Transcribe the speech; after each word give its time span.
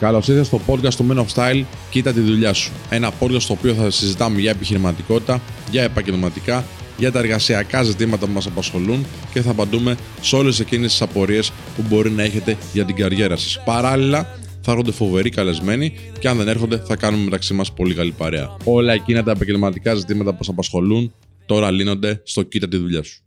Καλώς 0.00 0.28
ήρθατε 0.28 0.46
στο 0.46 0.60
podcast 0.66 0.94
του 0.94 1.06
Men 1.10 1.16
of 1.16 1.26
Style. 1.34 1.64
Κοίτα 1.90 2.12
τη 2.12 2.20
δουλειά 2.20 2.52
σου. 2.52 2.72
Ένα 2.90 3.12
podcast 3.20 3.40
στο 3.40 3.52
οποίο 3.52 3.74
θα 3.74 3.90
συζητάμε 3.90 4.40
για 4.40 4.50
επιχειρηματικότητα, 4.50 5.40
για 5.70 5.82
επαγγελματικά, 5.82 6.64
για 6.98 7.12
τα 7.12 7.18
εργασιακά 7.18 7.82
ζητήματα 7.82 8.26
που 8.26 8.32
μας 8.32 8.46
απασχολούν 8.46 9.06
και 9.32 9.40
θα 9.40 9.50
απαντούμε 9.50 9.96
σε 10.20 10.36
όλες 10.36 10.60
εκείνες 10.60 10.90
τις 10.90 11.02
απορίες 11.02 11.52
που 11.76 11.84
μπορεί 11.88 12.10
να 12.10 12.22
έχετε 12.22 12.56
για 12.72 12.84
την 12.84 12.96
καριέρα 12.96 13.36
σας. 13.36 13.62
Παράλληλα, 13.64 14.38
θα 14.60 14.70
έρχονται 14.70 14.92
φοβεροί 14.92 15.30
καλεσμένοι 15.30 15.92
και 16.18 16.28
αν 16.28 16.36
δεν 16.36 16.48
έρχονται, 16.48 16.82
θα 16.86 16.96
κάνουμε 16.96 17.24
μεταξύ 17.24 17.54
μας 17.54 17.72
πολύ 17.72 17.94
καλή 17.94 18.12
παρέα. 18.12 18.56
Όλα 18.64 18.92
εκείνα 18.92 19.22
τα 19.22 19.30
επαγγελματικά 19.30 19.94
ζητήματα 19.94 20.30
που 20.30 20.44
σας 20.44 20.48
απασχολούν 20.52 21.14
τώρα 21.46 21.70
λύνονται 21.70 22.20
στο 22.24 22.42
Κοίτα 22.42 22.68
τη 22.68 22.76
δουλειά 22.76 23.02
σου. 23.02 23.22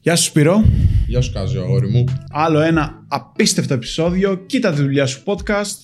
Γεια 0.00 0.16
σου 0.16 0.24
Σπύρο. 0.24 0.64
Γεια 1.06 1.20
σου 1.20 1.32
Κάζιο, 1.32 1.62
αγόρι 1.62 1.88
μου. 1.88 2.04
Άλλο 2.30 2.60
ένα 2.60 3.04
απίστευτο 3.08 3.74
επεισόδιο. 3.74 4.34
Κοίτα 4.46 4.72
τη 4.72 4.82
δουλειά 4.82 5.06
σου 5.06 5.22
podcast. 5.24 5.78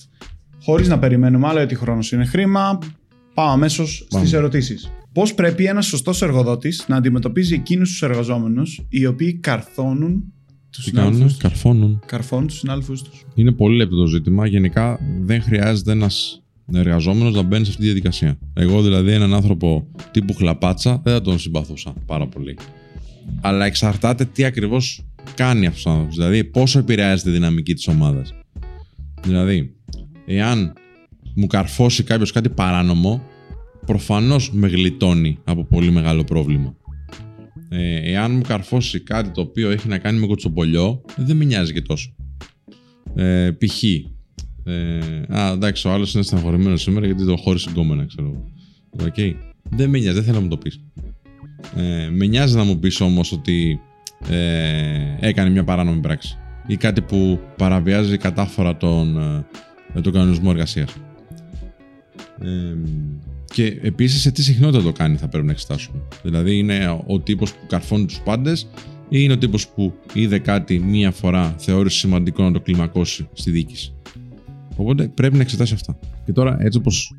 Χωρίς 0.63 0.87
να 0.87 0.99
περιμένουμε 0.99 1.47
άλλο 1.47 1.57
γιατί 1.57 1.75
χρόνος 1.75 2.11
είναι 2.11 2.25
χρήμα. 2.25 2.79
Πάω 3.33 3.49
αμέσως 3.49 4.07
στις 4.09 4.33
ερωτήσεις. 4.33 4.91
Πώς 5.13 5.33
πρέπει 5.33 5.65
ένας 5.65 5.85
σωστός 5.85 6.21
εργοδότης 6.21 6.85
να 6.87 6.95
αντιμετωπίζει 6.95 7.53
εκείνους 7.53 7.89
τους 7.89 8.01
εργαζόμενους 8.01 8.85
οι 8.89 9.05
οποίοι 9.05 9.33
καρθώνουν 9.33 10.23
τους 10.69 10.83
Τι 10.83 10.91
κάνουν, 10.91 11.13
συνάδελφου 11.13 11.37
τους; 11.37 11.43
καρφώνουν. 11.49 12.01
Καρφώνουν 12.05 12.47
τους 12.47 12.57
συνάδελφου 12.57 12.93
τους. 12.93 13.25
Είναι 13.35 13.51
πολύ 13.51 13.75
λεπτό 13.75 13.95
το 13.95 14.05
ζήτημα. 14.05 14.47
Γενικά 14.47 14.99
δεν 15.21 15.41
χρειάζεται 15.41 15.91
ένας 15.91 16.43
εργαζόμενος 16.73 17.33
να 17.33 17.41
μπαίνει 17.41 17.63
σε 17.63 17.69
αυτή 17.69 17.81
τη 17.81 17.87
διαδικασία. 17.87 18.37
Εγώ 18.53 18.81
δηλαδή 18.81 19.11
έναν 19.11 19.33
άνθρωπο 19.33 19.87
τύπου 20.11 20.33
χλαπάτσα 20.33 21.01
δεν 21.03 21.13
θα 21.13 21.21
τον 21.21 21.39
συμπαθούσα 21.39 21.93
πάρα 22.05 22.27
πολύ. 22.27 22.57
Αλλά 23.41 23.65
εξαρτάται 23.65 24.25
τι 24.25 24.45
ακριβώς 24.45 25.05
κάνει 25.35 25.65
αυτός 25.65 25.85
ο 25.85 25.89
άνθρωπος. 25.89 26.15
Δηλαδή 26.15 26.43
πόσο 26.43 26.79
επηρεάζει 26.79 27.23
τη 27.23 27.29
δυναμική 27.29 27.73
της 27.73 27.87
ομάδας. 27.87 28.33
Δηλαδή, 29.21 29.75
εάν 30.25 30.73
μου 31.35 31.47
καρφώσει 31.47 32.03
κάποιος 32.03 32.31
κάτι 32.31 32.49
παράνομο, 32.49 33.21
προφανώς 33.85 34.51
με 34.51 34.67
γλιτώνει 34.67 35.37
από 35.43 35.65
πολύ 35.65 35.91
μεγάλο 35.91 36.23
πρόβλημα. 36.23 36.75
Ε, 37.69 38.11
εάν 38.11 38.31
μου 38.31 38.41
καρφώσει 38.41 38.99
κάτι 38.99 39.29
το 39.29 39.41
οποίο 39.41 39.69
έχει 39.69 39.87
να 39.87 39.97
κάνει 39.97 40.19
με 40.19 40.27
κοτσομπολιό, 40.27 41.01
δεν 41.17 41.37
με 41.37 41.45
νοιάζει 41.45 41.73
και 41.73 41.81
τόσο. 41.81 42.15
Ε, 43.15 43.51
π.χ. 43.51 43.83
Ε, 44.63 44.99
α, 45.29 45.51
εντάξει, 45.51 45.87
ο 45.87 45.91
άλλος 45.91 46.13
είναι 46.13 46.23
στεναχωρημένος 46.23 46.81
σήμερα 46.81 47.05
γιατί 47.05 47.25
το 47.25 47.35
χώρισε 47.37 47.69
γκόμενα, 47.69 48.05
ξέρω 48.05 48.27
εγώ. 48.27 48.51
Οκ. 49.07 49.35
Δεν 49.69 49.89
με 49.89 49.99
νοιάζει, 49.99 50.15
δεν 50.15 50.23
θέλω 50.23 50.35
να 50.35 50.43
μου 50.43 50.49
το 50.49 50.57
πεις. 50.57 50.81
Ε, 51.75 52.09
με 52.11 52.25
νοιάζει 52.25 52.55
να 52.55 52.63
μου 52.63 52.79
πεις 52.79 53.01
όμως 53.01 53.31
ότι 53.31 53.79
ε, 54.29 55.17
έκανε 55.19 55.49
μια 55.49 55.63
παράνομη 55.63 55.99
πράξη 55.99 56.37
ή 56.67 56.77
κάτι 56.77 57.01
που 57.01 57.39
παραβιάζει 57.57 58.17
κατάφορα 58.17 58.77
τον, 58.77 59.17
ε, 59.95 60.01
τον 60.01 60.13
κανονισμό 60.13 60.49
εργασίας. 60.53 60.95
Ε, 62.41 62.75
και 63.53 63.79
επίσης 63.81 64.21
σε 64.21 64.31
τι 64.31 64.43
συχνότητα 64.43 64.83
το 64.83 64.91
κάνει 64.91 65.17
θα 65.17 65.27
πρέπει 65.27 65.45
να 65.45 65.51
εξετάσουμε. 65.51 66.01
Δηλαδή, 66.23 66.57
είναι 66.57 67.01
ο 67.07 67.19
τύπος 67.19 67.53
που 67.53 67.65
καρφώνει 67.67 68.05
τους 68.05 68.19
πάντες 68.19 68.67
ή 69.09 69.17
είναι 69.19 69.33
ο 69.33 69.37
τύπος 69.37 69.67
που 69.67 69.93
είδε 70.13 70.39
κάτι 70.39 70.79
μία 70.79 71.11
φορά, 71.11 71.55
θεώρησε 71.57 71.97
σημαντικό 71.97 72.43
να 72.43 72.51
το 72.51 72.59
κλιμακώσει 72.59 73.27
στη 73.33 73.51
διοίκηση. 73.51 73.93
Οπότε 74.75 75.07
πρέπει 75.07 75.35
να 75.35 75.41
εξετάσει 75.41 75.73
αυτά. 75.73 75.99
Και 76.25 76.31
τώρα, 76.31 76.57
έτσι 76.59 76.77
όπως 76.77 77.15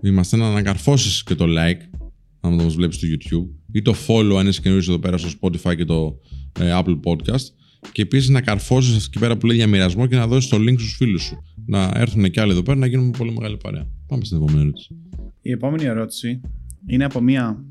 είμαστε, 0.00 0.36
να 0.36 0.46
ανακαρφώσεις 0.46 1.22
και 1.22 1.34
το 1.34 1.44
like, 1.44 1.98
αν 2.40 2.56
το 2.56 2.64
μας 2.64 2.74
βλέπεις 2.74 2.96
στο 2.96 3.06
YouTube, 3.10 3.48
ή 3.76 3.82
το 3.82 3.94
follow 4.06 4.36
αν 4.38 4.46
είσαι 4.46 4.60
καινούριο 4.60 4.92
εδώ 4.92 4.98
πέρα 4.98 5.18
στο 5.18 5.28
Spotify 5.40 5.76
και 5.76 5.84
το 5.84 6.18
ε, 6.60 6.78
Apple 6.80 7.00
Podcast. 7.04 7.46
Και 7.92 8.02
επίσης 8.02 8.28
να 8.28 8.40
καρφώσεις 8.40 9.06
εκεί 9.06 9.18
πέρα 9.18 9.36
που 9.36 9.46
λέει 9.46 9.56
για 9.56 9.66
μοιρασμό 9.66 10.06
και 10.06 10.16
να 10.16 10.26
δώσεις 10.26 10.50
το 10.50 10.56
link 10.56 10.74
στους 10.78 10.94
φίλους 10.96 11.22
σου. 11.22 11.42
Να 11.66 11.90
έρθουν 11.94 12.30
και 12.30 12.40
άλλοι 12.40 12.50
εδώ 12.52 12.62
πέρα 12.62 12.78
να 12.78 12.86
γίνουμε 12.86 13.10
πολύ 13.18 13.32
μεγάλη 13.32 13.56
παρέα. 13.56 13.86
Πάμε 14.06 14.24
στην 14.24 14.36
επόμενη 14.36 14.60
ερώτηση. 14.60 14.96
Η 15.42 15.50
επόμενη 15.50 15.84
ερώτηση 15.84 16.40
είναι 16.86 17.04
από 17.04 17.20
μία 17.20 17.64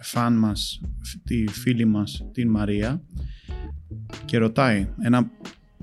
φαν 0.00 0.38
μας, 0.38 0.80
τη 1.24 1.44
φίλη 1.48 1.84
μας, 1.84 2.28
την 2.32 2.50
Μαρία 2.50 3.02
και 4.24 4.38
ρωτάει 4.38 4.88
ένα 5.02 5.30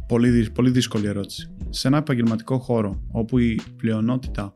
πολύ, 0.07 0.29
δυ- 0.29 0.51
πολύ 0.51 0.69
δύσκολη 0.69 1.07
ερώτηση. 1.07 1.49
Σε 1.69 1.87
ένα 1.87 1.97
επαγγελματικό 1.97 2.59
χώρο 2.59 3.03
όπου 3.11 3.37
η 3.37 3.59
πλειονότητα 3.77 4.53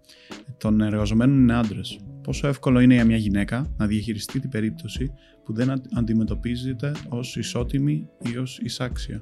των 0.57 0.81
εργαζομένων 0.81 1.37
είναι 1.37 1.53
άντρες, 1.53 1.99
πόσο 2.23 2.47
εύκολο 2.47 2.79
είναι 2.79 2.93
για 2.93 3.05
μια 3.05 3.17
γυναίκα 3.17 3.73
να 3.77 3.85
διαχειριστεί 3.87 4.39
την 4.39 4.49
περίπτωση 4.49 5.11
που 5.45 5.53
δεν 5.53 5.69
αν- 5.69 5.81
αντιμετωπίζεται 5.93 6.91
ως 7.09 7.35
ισότιμη 7.35 8.07
ή 8.33 8.37
ως 8.37 8.59
εισάξια. 8.63 9.21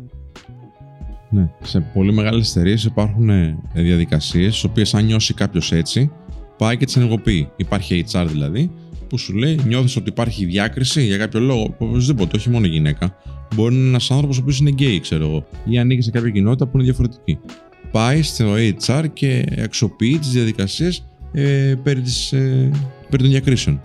Ναι. 1.30 1.50
Σε 1.64 1.80
πολύ 1.94 2.14
μεγάλες 2.14 2.50
εταιρείες 2.50 2.84
υπάρχουν 2.84 3.30
διαδικασίες, 3.74 4.62
τι 4.62 4.68
οποίες 4.68 4.94
αν 4.94 5.06
νιώσει 5.06 5.34
κάποιος 5.34 5.72
έτσι, 5.72 6.12
πάει 6.58 6.78
και 6.78 6.86
τις 6.86 6.96
ενεργοποιεί. 6.96 7.50
Υπάρχει 7.56 8.06
HR 8.12 8.26
δηλαδή, 8.30 8.72
που 9.10 9.18
σου 9.18 9.34
λέει: 9.34 9.60
Νιώθεις 9.68 9.96
ότι 9.96 10.10
υπάρχει 10.10 10.46
διάκριση 10.46 11.02
για 11.06 11.18
κάποιο 11.18 11.40
λόγο. 11.40 11.76
Οπωσδήποτε, 11.78 12.38
όχι 12.38 12.50
μόνο 12.50 12.66
γυναίκα. 12.66 13.16
Μπορεί 13.56 13.74
να 13.74 13.80
είναι 13.80 13.90
ένας 13.90 14.12
άνθρωπος 14.12 14.38
ο 14.38 14.42
οποίος 14.42 14.60
είναι 14.60 14.70
γκέι, 14.70 15.00
ξέρω 15.00 15.24
εγώ, 15.26 15.48
ή 15.66 15.78
ανήκει 15.80 16.02
σε 16.02 16.12
κάποια 16.12 16.30
κοινότητα 16.30 16.66
που 16.66 16.72
είναι 16.76 16.84
διαφορετική. 16.86 17.40
Πάει 17.92 18.22
στο 18.22 18.54
HR 18.88 19.06
και 19.14 19.46
αξιοποιεί 19.64 20.18
τις 20.18 20.30
διαδικασίες 20.30 21.06
ε, 21.32 21.76
περί, 21.84 22.02
της, 22.02 22.32
ε, 22.34 22.72
περί 23.10 23.22
των 23.24 23.32
διακρίσεων. 23.32 23.82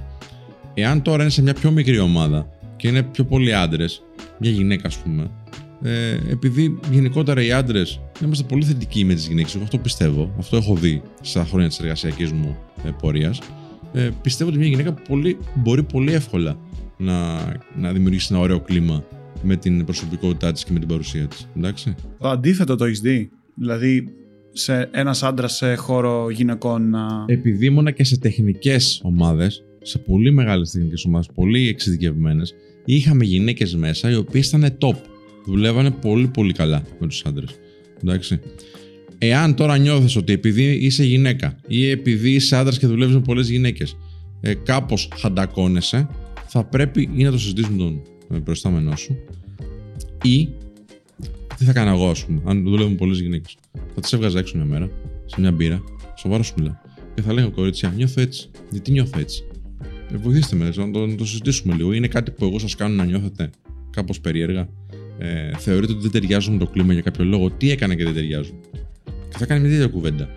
Εάν 0.74 1.02
τώρα 1.02 1.22
είναι 1.22 1.30
σε 1.30 1.42
μια 1.42 1.54
πιο 1.54 1.70
μικρή 1.70 1.98
ομάδα 1.98 2.50
και 2.76 2.88
είναι 2.88 3.02
πιο 3.02 3.24
πολλοί 3.24 3.54
άντρες, 3.54 4.02
μια 4.38 4.50
γυναίκα 4.50 4.86
ας 4.86 4.96
πούμε, 4.96 5.30
ε, 5.82 6.18
επειδή 6.30 6.78
γενικότερα 6.90 7.42
οι 7.42 7.52
άντρες 7.52 8.00
είμαστε 8.22 8.44
πολύ 8.44 8.64
θετικοί 8.64 9.04
με 9.04 9.14
τις 9.14 9.26
γυναίκες, 9.26 9.54
εγώ 9.54 9.64
αυτό 9.64 9.78
πιστεύω, 9.78 10.34
αυτό 10.38 10.56
έχω 10.56 10.74
δει 10.74 11.02
στα 11.20 11.44
χρόνια 11.44 11.68
της 11.68 11.78
εργασιακής 11.78 12.32
μου 12.32 12.56
ε, 12.84 12.90
πορείας. 13.00 13.40
Ε, 13.92 14.10
πιστεύω 14.22 14.50
ότι 14.50 14.58
μια 14.58 14.68
γυναίκα 14.68 14.92
πολύ, 14.92 15.38
μπορεί 15.54 15.82
πολύ 15.82 16.12
εύκολα 16.12 16.58
να, 16.96 17.34
να 17.76 17.92
δημιουργήσει 17.92 18.28
ένα 18.30 18.40
ωραίο 18.40 18.60
κλίμα 18.60 19.04
με 19.42 19.56
την 19.56 19.84
προσωπικότητά 19.84 20.52
της 20.52 20.64
και 20.64 20.72
με 20.72 20.78
την 20.78 20.88
παρουσία 20.88 21.26
της. 21.26 21.48
Εντάξει. 21.56 21.94
Το 22.18 22.28
αντίθετο 22.28 22.76
το 22.76 22.84
έχεις 22.84 23.00
δει. 23.00 23.30
Δηλαδή, 23.54 24.08
σε 24.58 24.88
ένας 24.92 25.22
άντρας 25.22 25.56
σε 25.56 25.74
χώρο 25.74 26.30
γυναικών 26.30 26.90
να... 26.90 27.24
Επειδή 27.26 27.66
ήμουνα 27.66 27.90
και 27.90 28.04
σε 28.04 28.18
τεχνικές 28.18 29.00
ομάδες, 29.04 29.64
σε 29.82 29.98
πολύ 29.98 30.32
μεγάλες 30.32 30.70
τεχνικές 30.70 31.04
ομάδες, 31.04 31.28
πολύ 31.34 31.68
εξειδικευμένες, 31.68 32.54
είχαμε 32.84 33.24
γυναίκες 33.24 33.74
μέσα 33.74 34.10
οι 34.10 34.14
οποίες 34.14 34.48
ήταν 34.48 34.78
top. 34.80 34.94
Δουλεύανε 35.46 35.90
πολύ 35.90 36.26
πολύ 36.26 36.52
καλά 36.52 36.82
με 36.98 37.06
τους 37.06 37.24
άντρες. 37.24 37.50
Εντάξει. 38.02 38.40
Εάν 39.18 39.54
τώρα 39.54 39.78
νιώθεις 39.78 40.16
ότι 40.16 40.32
επειδή 40.32 40.72
είσαι 40.72 41.04
γυναίκα 41.04 41.56
ή 41.66 41.90
επειδή 41.90 42.30
είσαι 42.30 42.56
άντρας 42.56 42.78
και 42.78 42.86
δουλεύεις 42.86 43.14
με 43.14 43.20
πολλές 43.20 43.48
γυναίκες, 43.48 43.96
ε, 44.40 44.54
κάπως 44.54 45.08
χαντακώνεσαι, 45.16 46.08
θα 46.46 46.64
πρέπει 46.64 47.10
ή 47.14 47.22
να 47.22 47.30
το 47.30 47.38
συζητήσουμε 47.38 47.76
τον 47.76 48.02
ε, 48.34 48.38
προϊστάμενό 48.38 48.96
σου 48.96 49.16
ή 50.22 50.48
τι 51.58 51.64
θα 51.64 51.72
κάνω 51.72 51.90
εγώ, 51.90 52.10
ας 52.10 52.24
πούμε, 52.24 52.40
αν 52.44 52.62
δουλεύω 52.62 52.88
με 52.88 52.94
πολλές 52.94 53.18
γυναίκες. 53.20 53.56
Θα 53.94 54.00
τις 54.00 54.12
έβγαζα 54.12 54.38
έξω 54.38 54.56
μια 54.56 54.64
μέρα, 54.66 54.90
σε 55.26 55.40
μια 55.40 55.52
μπύρα, 55.52 55.82
σοβαρά 56.16 56.42
σου 56.42 56.54
μιλάω. 56.58 56.74
Και 57.14 57.22
θα 57.22 57.32
λέγω 57.32 57.50
κορίτσια, 57.50 57.92
νιώθω 57.96 58.20
έτσι. 58.20 58.48
Γιατί 58.70 58.90
νιώθω 58.92 59.18
έτσι; 59.18 59.44
Ε, 60.12 60.16
βοηθήστε 60.16 60.56
με, 60.56 60.72
να 60.76 60.90
το, 60.90 61.06
να 61.06 61.14
το 61.14 61.24
συζητήσουμε 61.26 61.74
λίγο. 61.74 61.92
Είναι 61.92 62.06
κάτι 62.08 62.30
που 62.30 62.44
εγώ 62.44 62.58
σας 62.58 62.74
κάνω 62.74 62.94
να 62.94 63.04
νιώθετε 63.04 63.50
κάπως 63.90 64.20
περίεργα. 64.20 64.68
Ε, 65.18 65.50
θεωρείτε 65.58 65.92
ότι 65.92 66.02
δεν 66.02 66.10
ταιριάζουν 66.10 66.52
με 66.52 66.58
το 66.58 66.66
κλίμα 66.66 66.92
για 66.92 67.02
κάποιο 67.02 67.24
λόγο; 67.24 67.50
Τι 67.50 67.70
έκανα 67.70 67.94
και 67.94 68.04
δεν 68.04 68.14
ταιριάζουν; 68.14 68.54
Και 69.04 69.36
θα 69.38 69.46
κάνει 69.46 69.60
μια 69.60 69.70
τέτοια 69.70 69.86
κουβέντα. 69.86 70.28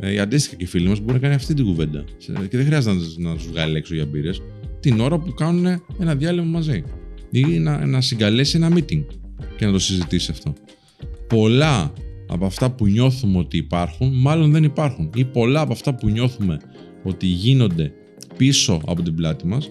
Ε, 0.00 0.12
η 0.12 0.18
αντίστοιχα 0.18 0.56
και 0.56 0.64
οι 0.64 0.66
φίλοι 0.66 0.88
μας 0.88 1.00
μπορεί 1.00 1.12
να 1.12 1.18
κάνει 1.18 1.34
αυτή 1.34 1.54
την 1.54 1.64
κουβέντα. 1.64 2.04
Σε- 2.18 2.32
Και 2.48 2.56
δεν 2.56 2.66
χρειάζεται 2.66 2.96
να, 3.18 3.28
να 3.30 3.36
τους 3.36 3.46
βγάλει 3.46 3.76
έξω 3.76 3.94
για 3.94 4.06
μπύρες. 4.06 4.42
Την 4.80 5.00
ώρα 5.00 5.18
που 5.18 5.34
κάνουν 5.34 5.82
ένα 6.00 6.14
διάλειμμα 6.14 6.46
μαζί. 6.50 6.84
Ή 7.30 7.42
να, 7.58 7.86
να 7.86 8.00
συγκαλέσει 8.00 8.56
ένα 8.56 8.70
meeting 8.76 9.02
και 9.62 9.68
να 9.68 9.74
το 9.74 9.78
συζητήσει 9.78 10.30
αυτό. 10.30 10.54
Πολλά 11.28 11.92
από 12.28 12.46
αυτά 12.46 12.70
που 12.70 12.86
νιώθουμε 12.86 13.38
ότι 13.38 13.56
υπάρχουν, 13.56 14.12
μάλλον 14.14 14.52
δεν 14.52 14.64
υπάρχουν. 14.64 15.10
Ή 15.14 15.24
πολλά 15.24 15.60
από 15.60 15.72
αυτά 15.72 15.94
που 15.94 16.08
νιώθουμε 16.08 16.60
ότι 17.02 17.26
γίνονται 17.26 17.92
πίσω 18.36 18.80
από 18.86 19.02
την 19.02 19.14
πλάτη 19.14 19.46
μας, 19.46 19.70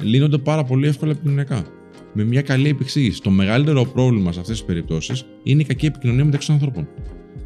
λύνονται 0.00 0.38
πάρα 0.38 0.64
πολύ 0.64 0.86
εύκολα 0.86 1.10
επικοινωνιακά. 1.10 1.66
Με 2.12 2.24
μια 2.24 2.42
καλή 2.42 2.68
επεξήγηση. 2.68 3.22
Το 3.22 3.30
μεγαλύτερο 3.30 3.84
πρόβλημα 3.84 4.32
σε 4.32 4.40
αυτές 4.40 4.56
τις 4.56 4.66
περιπτώσεις 4.66 5.24
είναι 5.42 5.62
η 5.62 5.64
κακή 5.64 5.86
επικοινωνία 5.86 6.24
μεταξύ 6.24 6.46
των 6.46 6.56
ανθρώπων. 6.56 6.88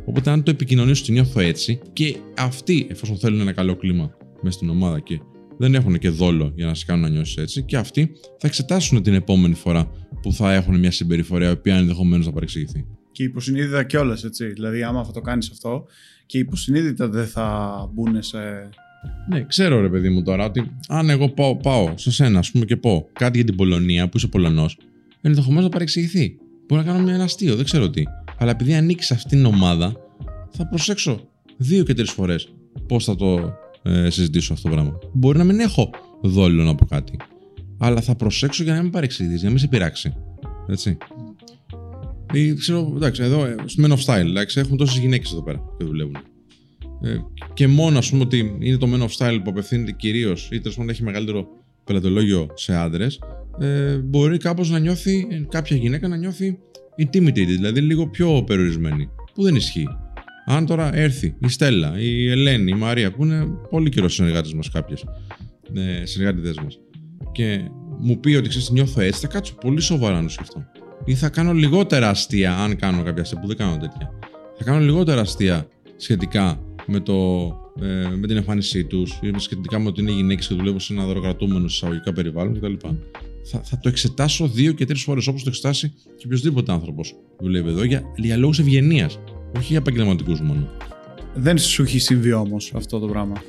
Οπότε, 0.05 0.31
αν 0.31 0.43
το 0.43 0.51
επικοινωνήσω 0.51 1.03
ότι 1.03 1.13
νιώθω 1.13 1.41
έτσι 1.41 1.81
και 1.93 2.17
αυτοί, 2.37 2.87
εφόσον 2.91 3.17
θέλουν 3.17 3.41
ένα 3.41 3.53
καλό 3.53 3.77
κλίμα 3.77 4.17
μέσα 4.43 4.57
στην 4.57 4.71
ομάδα 4.71 5.01
και 5.01 5.21
δεν 5.57 5.75
έχουν 5.75 5.99
και 5.99 6.09
δόλο 6.09 6.53
για 6.55 6.67
να 6.67 6.75
σε 6.75 6.85
κάνουν 6.85 7.03
να 7.03 7.09
νιώσεις 7.09 7.37
έτσι, 7.37 7.63
και 7.63 7.77
αυτοί 7.77 8.11
θα 8.39 8.47
εξετάσουν 8.47 9.03
την 9.03 9.15
επόμενη 9.15 9.55
φορά 9.55 9.91
που 10.23 10.33
θα 10.33 10.53
έχουν 10.53 10.79
μια 10.79 10.91
συμπεριφορά 10.91 11.49
η 11.49 11.51
οποία 11.51 11.77
ενδεχομένως 11.77 12.27
θα 12.27 12.33
παρεξηγηθεί. 12.33 12.87
Και 13.13 13.23
υποσυνείδητα 13.23 13.85
κιόλας, 13.85 14.25
έτσι. 14.25 14.47
Δηλαδή, 14.47 14.83
άμα 14.83 15.05
θα 15.05 15.13
το 15.13 15.21
κάνεις 15.21 15.51
αυτό 15.51 15.85
και 16.27 16.39
υποσυνείδητα 16.39 17.09
δεν 17.09 17.27
θα 17.27 17.89
μπουν 17.93 18.23
σε. 18.23 18.39
Ναι, 19.29 19.45
ξέρω 19.45 19.81
ρε 19.81 19.89
παιδί 19.89 20.09
μου 20.09 20.23
τώρα 20.23 20.45
ότι 20.45 20.71
αν 20.89 21.11
εγώ 21.11 21.29
πάω, 21.29 21.57
πάω 21.57 21.93
σε 21.97 22.11
σένα, 22.13 22.39
ας 22.39 22.51
πούμε, 22.51 22.65
και 22.65 22.77
πω 22.77 23.09
κάτι 23.13 23.37
για 23.37 23.47
την 23.47 23.57
Πολωνία 23.57 24.09
που 24.09 24.17
είσαι 24.17 24.27
Πολωνός, 24.27 24.79
ενδεχομένως 25.21 25.65
να 25.65 25.71
παρεξηγηθεί. 25.71 26.37
Μπορεί 26.67 26.85
να 26.85 26.93
κάνω 26.93 27.05
μια 27.05 27.15
ένα 27.15 27.25
αστείο, 27.25 27.57
δεν 27.57 27.65
ξέρω 27.65 27.91
τι. 27.91 28.03
Αλλά 28.39 28.51
επειδή 28.51 28.75
ανήκεις 28.75 29.07
σε 29.07 29.15
αυτήν 29.15 29.39
την 29.39 29.47
ομάδα, 29.47 29.93
θα 30.51 30.67
προσέξω 30.67 31.29
δύο 31.57 31.85
και 31.85 31.95
τρεις 31.95 32.11
φορές 32.11 32.53
πώς 32.87 33.05
θα 33.05 33.15
το 33.15 33.53
ε, 33.83 34.11
συζητήσω 34.11 34.53
αυτό 34.53 34.69
το 34.69 34.75
πράγμα. 34.75 34.99
Μπορεί 35.13 35.39
να 35.39 35.45
μην 35.45 35.61
έχω 35.61 35.91
δόλιο 36.23 36.63
να 36.63 36.75
πω 36.75 36.85
κάτι. 36.85 37.17
Αλλά 37.79 38.01
θα 38.01 38.15
προσέξω 38.15 38.63
για 38.63 38.75
να 38.75 38.83
μην 38.83 38.91
παρεξηγήσει, 38.91 39.35
για 39.35 39.45
να 39.45 39.51
μην 39.51 39.59
σε 39.59 39.69
πειράξει. 39.69 40.15
Έτσι. 40.69 40.97
Ή 42.33 42.55
ξέρω, 42.55 42.93
εντάξει, 42.97 43.23
εδώ 43.23 43.45
ε, 43.45 43.55
στο 43.65 43.83
Men 43.87 43.91
of 43.91 44.05
Style, 44.05 44.27
εντάξει, 44.27 44.61
έχουμε 44.61 44.77
τόσες 44.77 44.99
γυναίκες 44.99 45.33
εδώ 45.33 45.43
πέρα 45.43 45.63
και 45.79 45.85
δουλεύουν. 45.85 46.17
Ε, 47.03 47.17
και 47.55 47.67
μόνο 47.67 47.99
ας 47.99 48.11
πούμε 48.11 48.23
ότι 48.23 48.57
είναι 48.61 48.77
το 48.77 48.89
Men 48.93 49.01
of 49.01 49.09
Style 49.19 49.41
που 49.45 49.51
απευθύνεται 49.51 49.93
κυρίως 49.93 50.49
ή 50.53 50.61
τέλος 50.61 50.77
πάντων 50.77 50.91
έχει 50.91 51.03
μεγαλύτερο 51.03 51.47
πελατολόγιο 51.85 52.51
σε 52.55 52.75
άντρες, 52.75 53.21
ε, 53.59 53.97
μπορεί 53.97 54.37
κάπως 54.37 54.71
να 54.71 54.79
νιώθει, 54.79 55.27
ε, 55.31 55.45
κάποια 55.49 55.77
γυναίκα 55.77 56.09
να 56.09 56.17
νιώθει 56.17 56.59
intimidated, 56.99 57.47
δηλαδή 57.47 57.81
λίγο 57.81 58.09
πιο 58.09 58.45
περιορισμένη. 58.47 59.09
Που 59.35 59.43
δεν 59.43 59.55
ισχύει. 59.55 59.89
Αν 60.47 60.67
τώρα 60.67 60.97
έρθει 60.97 61.35
η 61.39 61.49
Στέλλα, 61.49 61.95
η 61.99 62.31
Ελένη, 62.31 62.71
η 62.71 62.75
Μαρία, 62.75 63.13
που 63.13 63.25
είναι 63.25 63.47
πολύ 63.71 63.91
καιρός 63.91 64.15
συνεργάτες 64.15 64.55
μας 64.55 64.71
κάποιες, 64.71 65.05
ε, 65.75 66.07
συνεργάτε 66.07 66.63
μας, 66.63 66.79
και 67.33 67.61
μου 67.99 68.21
πει 68.21 68.35
ότι 68.35 68.49
ξέρεις, 68.49 68.71
νιώθω 68.71 69.01
έτσι, 69.01 69.21
θα 69.21 69.27
κάτσω 69.27 69.55
πολύ 69.55 69.81
σοβαρά 69.81 70.17
να 70.17 70.23
το 70.23 70.29
σκεφτώ. 70.29 70.65
Ή 71.05 71.15
θα 71.15 71.29
κάνω 71.29 71.53
λιγότερα 71.53 72.09
αστεία, 72.09 72.57
αν 72.59 72.77
κάνω 72.77 73.03
κάποια 73.03 73.23
αστεία, 73.23 73.41
που 73.41 73.47
δεν 73.47 73.57
κάνω 73.57 73.77
τέτοια. 73.77 74.11
Θα 74.59 74.65
κάνω 74.65 74.81
λιγότερα 74.85 75.21
αστεία 75.21 75.67
σχετικά 75.97 76.61
με, 76.87 77.01
το, 77.01 77.47
ε, 77.81 78.17
με 78.17 78.27
την 78.27 78.37
εμφάνισή 78.37 78.85
τους 78.85 79.19
ή 79.23 79.31
σχετικά 79.37 79.79
με 79.79 79.89
ότι 79.89 80.01
είναι 80.01 80.11
γυναίκες 80.11 80.47
και 80.47 80.55
δουλεύω 80.55 80.79
σε 80.79 80.93
ένα 80.93 81.05
δωροκρατούμενο 81.05 81.65
εισαγωγικά 81.65 82.13
περιβάλλον 82.13 82.55
κτλ. 82.55 82.75
Θα, 83.45 83.61
θα 83.65 83.79
το 83.79 83.89
εξετάσω 83.89 84.49
δύο 84.49 84.73
και 84.73 84.85
τρεις 84.85 85.03
φορές 85.03 85.27
όπως 85.27 85.43
το 85.43 85.49
εξετάσει 85.49 85.89
και 85.89 86.23
οποιοδήποτε 86.27 86.73
άνθρωπος 86.73 87.15
δουλεύει 87.41 87.69
εδώ 87.69 87.85
για, 87.85 88.03
για 88.17 88.37
λόγους 88.37 88.59
ευγενίας. 88.59 89.19
Όχι 89.57 89.67
για 89.67 89.77
επαγγελματικούς 89.77 90.41
μόνο. 90.41 90.69
Δεν 91.35 91.59
σου 91.59 91.83
έχει 91.83 91.99
συμβεί 91.99 92.33
όμως 92.33 92.73
αυτό 92.77 92.99
το 92.99 93.07
πράγμα. 93.07 93.43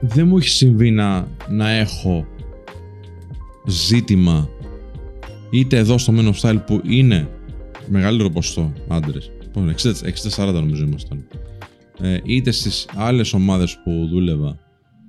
Δεν 0.00 0.26
μου 0.26 0.36
έχει 0.36 0.48
συμβεί 0.48 0.90
να, 0.90 1.28
να 1.48 1.70
έχω 1.70 2.26
ζήτημα 3.66 4.48
είτε 5.50 5.76
εδώ 5.76 5.98
στο 5.98 6.14
Men 6.16 6.32
of 6.32 6.40
Style 6.40 6.62
που 6.66 6.80
είναι 6.84 7.28
μεγαλύτερο 7.86 8.30
ποσοστό 8.30 8.72
άντρες. 8.88 9.30
60-40 9.54 10.52
νομίζω 10.52 10.84
ήμασταν. 10.84 11.26
Ε, 12.00 12.18
είτε 12.24 12.50
στις 12.50 12.88
άλλες 12.94 13.32
ομάδες 13.32 13.78
που 13.84 14.08
δούλευα 14.10 14.58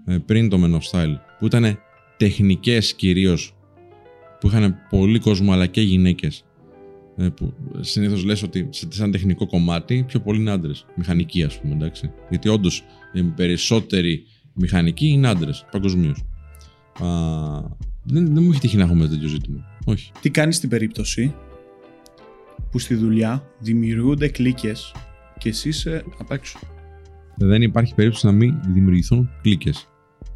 ε, 0.06 0.18
πριν 0.26 0.50
το 0.50 0.58
Men 0.64 0.74
of 0.74 0.92
Style 0.92 1.16
που 1.40 1.46
ήταν 1.46 1.80
τεχνικές 2.18 2.94
κυρίως 2.94 3.56
που 4.40 4.48
είχαν 4.48 4.76
πολύ 4.90 5.20
κόσμο 5.20 5.52
αλλά 5.52 5.66
και 5.66 5.82
γυναίκες 5.82 6.38
ε, 6.38 6.49
που 7.36 7.54
συνήθως 7.80 8.24
λες 8.24 8.44
ότι 8.44 8.70
σε 8.72 9.04
ένα 9.04 9.12
τεχνικό 9.12 9.48
κομμάτι 9.48 10.04
πιο 10.08 10.20
πολλοί 10.20 10.40
είναι 10.40 10.52
άντρες. 10.52 10.86
Μηχανικοί, 10.96 11.44
ας 11.44 11.60
πούμε, 11.60 11.74
εντάξει. 11.74 12.12
Γιατί 12.30 12.50
όντως 12.50 12.84
οι 13.14 13.24
περισσότεροι 13.24 14.24
μηχανικοί 14.54 15.08
είναι 15.08 15.28
άντρες 15.28 15.66
παγκοσμίως. 15.72 16.24
Δεν, 18.04 18.34
δεν 18.34 18.44
μου 18.44 18.50
έχει 18.52 18.60
τύχει 18.60 18.78
να 18.78 18.84
έχουμε 18.84 19.08
τέτοιο 19.08 19.28
ζήτημα. 19.28 19.66
Όχι. 19.86 20.12
Τι 20.22 20.30
κάνεις 20.30 20.56
στην 20.56 20.70
περίπτωση 20.70 21.34
που 22.72 22.80
στη 22.80 22.96
δουλειά 22.96 23.44
δημιουργούνται 23.60 24.28
κλίκες 24.28 24.96
και 25.38 25.50
εσύ 25.50 25.70
είσαι 25.70 26.04
απ' 26.18 26.32
έξω; 26.32 26.60
Δεν 27.36 27.62
υπάρχει 27.62 27.96
περίπτωση 27.96 28.26
να 28.26 28.32
μην 28.32 28.60
δημιουργηθούν 28.74 29.30
κλίκες. 29.42 29.90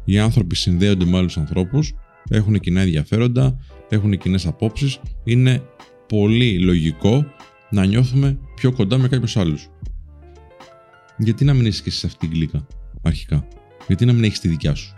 Οι 0.04 0.18
άνθρωποι 0.18 0.56
συνδέονται 0.56 1.04
με 1.04 1.16
άλλους 1.16 1.36
ανθρώπους, 1.36 1.92
έχουν 2.28 2.60
κοινά 2.60 2.80
ενδιαφέροντα, 2.80 3.58
έχουν 3.88 4.18
κοινές 4.18 4.46
απόψεις, 4.46 5.00
είναι 5.24 5.62
πολύ 6.18 6.58
λογικό 6.58 7.26
να 7.70 7.84
νιώθουμε 7.86 8.38
πιο 8.54 8.72
κοντά 8.72 8.98
με 8.98 9.08
κάποιους 9.08 9.36
άλλους. 9.36 9.68
Γιατί 11.18 11.44
να 11.44 11.54
μην 11.54 11.66
είσαι 11.66 11.82
και 11.82 11.88
εσύ 11.88 11.98
σε 11.98 12.06
αυτήν 12.06 12.28
την 12.28 12.38
κλίκα, 12.38 12.66
αρχικά; 13.02 13.48
Γιατί 13.86 14.04
να 14.04 14.12
μην 14.12 14.24
έχεις 14.24 14.40
τη 14.40 14.48
δικιά 14.48 14.74
σου; 14.74 14.94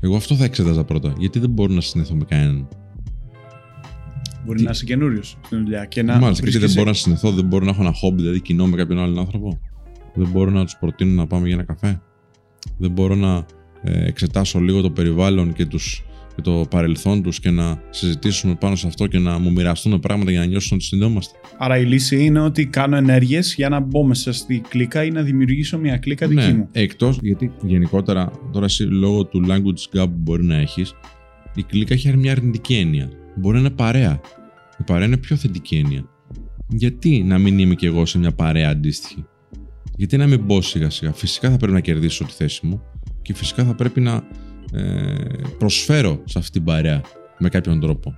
Εγώ 0.00 0.16
αυτό 0.16 0.34
θα 0.34 0.44
εξέταζα 0.44 0.84
πρώτα. 0.84 1.14
Γιατί 1.18 1.38
δεν 1.38 1.50
μπορώ 1.50 1.72
να 1.72 1.80
συνεχθώ 1.80 2.14
με 2.14 2.24
κανέναν. 2.24 2.68
Μπορεί 4.44 4.58
Τι... 4.58 4.64
να 4.64 4.70
είσαι 4.70 4.84
καινούριος 4.84 5.36
στην 5.44 5.62
δουλειά 5.62 5.84
και 5.84 6.02
να. 6.02 6.18
Μάλιστα, 6.18 6.48
γιατί 6.48 6.66
δεν 6.66 6.74
μπορώ 6.74 6.88
να 6.88 6.94
συνεχθώ, 6.94 7.32
δεν 7.32 7.44
μπορώ 7.44 7.64
να 7.64 7.70
έχω 7.70 7.82
ένα 7.82 7.92
χόμπι, 7.92 8.22
δηλαδή 8.22 8.40
κοινό 8.40 8.66
με 8.66 8.76
κάποιον 8.76 8.98
άλλον 8.98 9.18
άνθρωπο; 9.18 9.60
Δεν 10.14 10.28
μπορώ 10.28 10.50
να 10.50 10.64
τους 10.64 10.76
προτείνω 10.76 11.14
να 11.14 11.26
πάμε 11.26 11.46
για 11.46 11.54
ένα 11.54 11.64
καφέ; 11.64 12.02
Δεν 12.78 12.90
μπορώ 12.90 13.14
να 13.14 13.46
ε, 13.82 14.06
εξετάσω 14.06 14.58
λίγο 14.58 14.80
το 14.80 14.90
περιβάλλον 14.90 15.52
και 15.52 15.66
τους 15.66 16.02
και 16.38 16.44
το 16.44 16.66
παρελθόν 16.70 17.22
τους 17.22 17.40
και 17.40 17.50
να 17.50 17.82
συζητήσουμε 17.90 18.54
πάνω 18.54 18.76
σε 18.76 18.86
αυτό 18.86 19.06
και 19.06 19.18
να 19.18 19.38
μου 19.38 19.52
μοιραστούν 19.52 20.00
πράγματα 20.00 20.30
για 20.30 20.40
να 20.40 20.46
νιώσουν 20.46 20.76
ότι 20.76 20.84
συνδεόμαστε. 20.84 21.38
Άρα 21.58 21.78
η 21.78 21.84
λύση 21.84 22.24
είναι 22.24 22.40
ότι 22.40 22.66
κάνω 22.66 22.96
ενέργειες 22.96 23.54
για 23.54 23.68
να 23.68 23.80
μπω 23.80 24.04
μέσα 24.04 24.32
στη 24.32 24.62
κλίκα 24.68 25.04
ή 25.04 25.10
να 25.10 25.22
δημιουργήσω 25.22 25.78
μια 25.78 25.96
κλίκα 25.96 26.26
δική 26.26 26.46
ναι, 26.46 26.52
μου. 26.52 26.68
Εκτός 26.72 27.18
γιατί 27.22 27.52
γενικότερα 27.62 28.30
τώρα 28.52 28.64
εσύ 28.64 28.82
λόγω 28.82 29.24
του 29.24 29.46
language 29.48 29.98
gap 29.98 30.06
που 30.06 30.16
μπορεί 30.16 30.44
να 30.44 30.56
έχεις, 30.56 30.94
η 31.54 31.62
κλίκα 31.62 31.94
έχει 31.94 32.16
μια 32.16 32.32
αρνητική 32.32 32.74
έννοια. 32.74 33.10
Μπορεί 33.36 33.54
να 33.54 33.60
είναι 33.60 33.70
παρέα. 33.70 34.20
Η 34.80 34.82
παρέα 34.82 35.06
είναι 35.06 35.16
πιο 35.16 35.36
θετική 35.36 35.76
έννοια. 35.76 36.04
Γιατί 36.68 37.22
να 37.22 37.38
μην 37.38 37.58
είμαι 37.58 37.74
κι 37.74 37.86
εγώ 37.86 38.06
σε 38.06 38.18
μια 38.18 38.32
παρέα 38.32 38.70
αντίστοιχη; 38.70 39.24
Γιατί 39.96 40.16
να 40.16 40.26
μην 40.26 40.40
μπω 40.44 40.60
σιγά 40.62 40.90
σιγά. 40.90 41.12
Φυσικά 41.12 41.50
θα 41.50 41.56
πρέπει 41.56 41.72
να 41.72 41.80
κερδίσω 41.80 42.24
τη 42.24 42.32
θέση 42.32 42.66
μου 42.66 42.82
και 43.22 43.34
φυσικά 43.34 43.64
θα 43.64 43.74
πρέπει 43.74 44.00
να 44.00 44.22
ε, 44.72 45.14
προσφέρω 45.58 46.20
σε 46.24 46.38
αυτή 46.38 46.50
την 46.50 46.64
παρέα 46.64 47.00
με 47.38 47.48
κάποιον 47.48 47.80
τρόπο. 47.80 48.14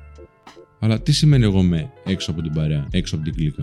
Αλλά 0.81 1.01
τι 1.01 1.13
σημαίνει 1.13 1.45
εγώ 1.45 1.63
με 1.63 1.91
έξω 2.05 2.31
από 2.31 2.43
την 2.43 2.53
παρέα, 2.53 2.87
έξω 2.91 3.15
από 3.15 3.25
την 3.25 3.35
κλίκα; 3.35 3.63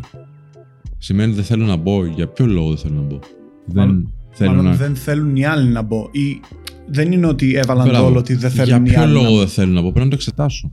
Σημαίνει 0.97 1.27
ότι 1.27 1.35
δεν 1.35 1.45
θέλω 1.45 1.65
να 1.65 1.75
μπω. 1.75 2.05
Για 2.05 2.27
ποιο 2.27 2.45
λόγο 2.45 2.67
δεν 2.67 2.77
θέλω 2.77 2.95
να 2.95 3.01
μπω; 3.01 3.19
Δεν, 3.65 4.13
θέλω 4.31 4.61
να... 4.61 4.71
δεν 4.75 4.95
θέλουν 4.95 5.35
οι 5.35 5.45
άλλοι 5.45 5.69
να 5.69 5.81
μπω. 5.81 6.09
Ή 6.11 6.39
δεν 6.87 7.11
είναι 7.11 7.27
ότι 7.27 7.55
έβαλαν 7.55 7.89
το 7.89 8.05
όλο 8.05 8.17
ότι 8.17 8.35
δεν 8.35 8.51
θέλουν 8.51 8.69
οι 8.69 8.73
άλλοι. 8.73 8.89
Για 8.89 9.03
ποιο 9.03 9.21
λόγο 9.21 9.37
δεν 9.37 9.47
θέλω 9.47 9.71
να 9.71 9.81
μπω; 9.81 9.91
Πρέπει 9.91 10.05
να 10.05 10.09
το 10.09 10.15
εξετάσω. 10.15 10.71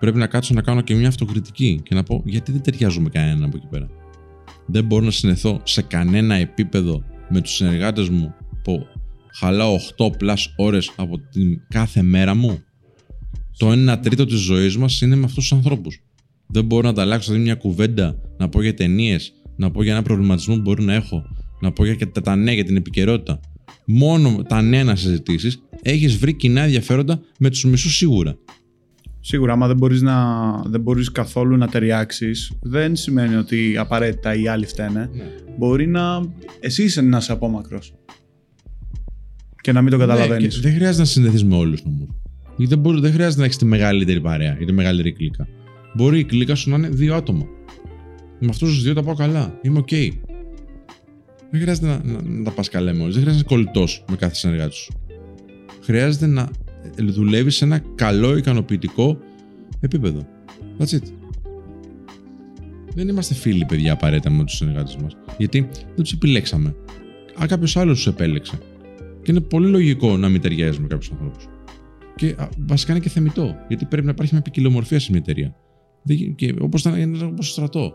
Πρέπει 0.00 0.18
να 0.18 0.26
κάτσω 0.26 0.54
να 0.54 0.62
κάνω 0.62 0.80
και 0.80 0.94
μια 0.94 1.08
αυτοκριτική 1.08 1.80
και 1.82 1.94
να 1.94 2.02
πω 2.02 2.22
γιατί 2.24 2.52
δεν 2.52 2.62
ταιριάζουμε 2.62 3.08
κανέναν 3.08 3.44
από 3.44 3.56
εκεί 3.56 3.66
πέρα; 3.70 3.88
Δεν 4.66 4.84
μπορώ 4.84 5.04
να 5.04 5.10
συνεθώ 5.10 5.60
σε 5.62 5.82
κανένα 5.82 6.34
επίπεδο 6.34 7.02
με 7.28 7.40
τους 7.40 7.52
συνεργάτες 7.52 8.08
μου 8.08 8.34
που 8.62 8.86
χαλάω 9.34 9.76
8 9.96 10.06
plus 10.06 10.36
ώρες 10.56 10.92
από 10.96 11.18
την 11.18 11.60
κάθε 11.68 12.02
μέρα 12.02 12.34
μου. 12.34 12.62
Το 13.56 13.70
1 13.70 13.98
τρίτο 14.02 14.26
της 14.26 14.38
ζωής 14.38 14.76
μας 14.76 15.00
είναι 15.00 15.16
με 15.16 15.24
αυτούς 15.24 15.48
τους 15.48 15.52
ανθρώπους. 15.52 16.02
Δεν 16.46 16.64
μπορώ 16.64 16.88
να 16.88 16.94
τα 16.94 17.02
αλλάξω, 17.02 17.30
δηλαδή 17.30 17.44
μια 17.48 17.54
κουβέντα, 17.54 18.20
να 18.38 18.48
πω 18.48 18.62
για 18.62 18.74
ταινίες, 18.74 19.32
να 19.56 19.70
πω 19.70 19.82
για 19.82 19.92
ένα 19.92 20.02
προβληματισμό 20.02 20.54
που 20.54 20.60
μπορεί 20.60 20.84
να 20.84 20.94
έχω, 20.94 21.22
να 21.60 21.72
πω 21.72 21.84
για 21.84 22.10
τα 22.22 22.36
νέα, 22.36 22.54
για 22.54 22.64
την 22.64 22.76
επικαιρότητα. 22.76 23.40
Μόνο 23.86 24.42
τα 24.48 24.62
νέα 24.62 24.84
να 24.84 24.96
συζητήσεις, 24.96 25.62
έχεις 25.82 26.16
βρει 26.16 26.34
κοινά 26.34 26.60
ενδιαφέροντα 26.60 27.20
με 27.38 27.50
τους 27.50 27.64
μισούς 27.64 27.96
σίγουρα. 27.96 28.36
Σίγουρα, 29.20 29.52
άμα 29.52 29.66
δεν 29.66 29.76
μπορείς, 29.76 30.02
να, 30.02 30.52
δεν 30.66 30.80
μπορείς 30.80 31.12
καθόλου 31.12 31.56
να 31.56 31.68
ταιριάξεις, 31.68 32.52
δεν 32.62 32.96
σημαίνει 32.96 33.34
ότι 33.34 33.76
απαραίτητα 33.76 34.34
οι 34.34 34.48
άλλοι 34.48 34.66
φταίνε. 34.66 35.10
Ναι. 35.12 35.24
Μπορεί 35.58 35.86
να 35.86 36.32
εσύ 36.60 36.82
είσαι 36.82 37.00
να 37.00 37.18
είσαι 37.18 37.32
απόμακρος 37.32 37.92
και 39.62 39.72
να 39.72 39.82
μην 39.82 39.90
το 39.90 39.96
ναι, 39.96 40.06
καταλαβαίνεις. 40.06 40.56
Ναι, 40.56 40.62
δεν 40.62 40.74
χρειάζεται 40.74 41.00
να 41.02 41.08
συνδεθείς 41.08 41.44
με 41.44 41.56
όλους 41.56 41.82
όμω. 41.86 42.08
Δεν, 42.56 42.82
δεν 43.00 43.12
χρειάζεται 43.12 43.38
να 43.38 43.44
έχεις 43.44 43.56
τη 43.56 43.64
μεγαλύτερη 43.64 44.20
παρέα 44.20 44.56
ή 44.60 44.64
τη 44.64 44.72
μεγαλύτερη 44.72 45.12
κλίκα. 45.12 45.48
Μπορεί 45.94 46.18
η 46.18 46.24
κλίκα 46.24 46.54
σου 46.54 46.70
να 46.70 46.76
είναι 46.76 46.88
δύο 46.88 47.14
άτομα. 47.14 47.46
Με 48.38 48.48
αυτούς 48.50 48.68
τους 48.68 48.82
δύο 48.82 48.94
τα 48.94 49.02
πάω 49.02 49.14
καλά. 49.14 49.58
Είμαι 49.62 49.78
οκ. 49.78 49.88
Okay. 49.90 50.10
Δεν 51.50 51.60
χρειάζεται 51.60 51.86
να, 51.86 52.00
να, 52.04 52.22
να 52.22 52.44
τα 52.44 52.50
πας 52.50 52.68
καλά 52.68 52.92
με 52.92 53.02
όλους. 53.02 53.14
Δεν 53.14 53.22
χρειάζεται 53.22 53.44
να 53.48 53.56
είναι 53.56 53.64
κολλητός 53.64 54.04
με 54.10 54.16
κάθε 54.16 54.34
συνεργάτη 54.34 54.74
σου. 54.74 54.92
Χρειάζεται 55.82 56.26
να 56.26 56.48
ε, 56.96 57.02
δουλεύεις 57.02 57.56
σε 57.56 57.64
ένα 57.64 57.82
καλό, 57.94 58.36
ικανοποιητικό 58.36 59.18
επίπεδο. 59.80 60.26
That's 60.78 60.94
it. 60.94 61.02
Δεν 62.94 63.08
είμαστε 63.08 63.34
φίλοι, 63.34 63.64
παιδιά, 63.64 63.92
απαραίτητα 63.92 64.30
με 64.30 64.44
τους 64.44 64.56
συνεργάτες 64.56 64.96
μας. 64.96 65.16
Γιατί 65.38 65.68
δεν 65.70 66.02
τους 66.02 66.12
επιλέξαμε. 66.12 66.74
Αν 67.36 67.48
κάποιος 67.48 67.76
άλλος 67.76 67.96
τους 67.96 68.06
επέλεξε. 68.06 68.58
Και 69.22 69.30
είναι 69.30 69.40
πολύ 69.40 69.68
λογικό 69.68 70.16
να 70.16 70.28
μην 70.28 70.40
ταιριάζει 70.40 70.80
με 70.80 70.86
κάποιους 70.86 71.10
ανθρώπους. 71.10 71.48
Και 72.16 72.34
α, 72.38 72.48
βασικά 72.58 72.92
είναι 72.92 73.00
και 73.00 73.08
θεμητό, 73.08 73.54
γιατί 73.68 73.84
πρέπει 73.84 74.04
να 74.04 74.10
υπάρχει 74.10 74.32
μια 74.32 74.42
ποικιλομορφία 74.42 75.00
σε 75.00 75.10
μια 75.10 75.20
εταιρεία. 75.20 75.54
Και 76.34 76.54
όπως 76.60 76.80
ήταν 76.80 77.22
όπως 77.22 77.46
στο 77.46 77.54
στρατό. 77.54 77.94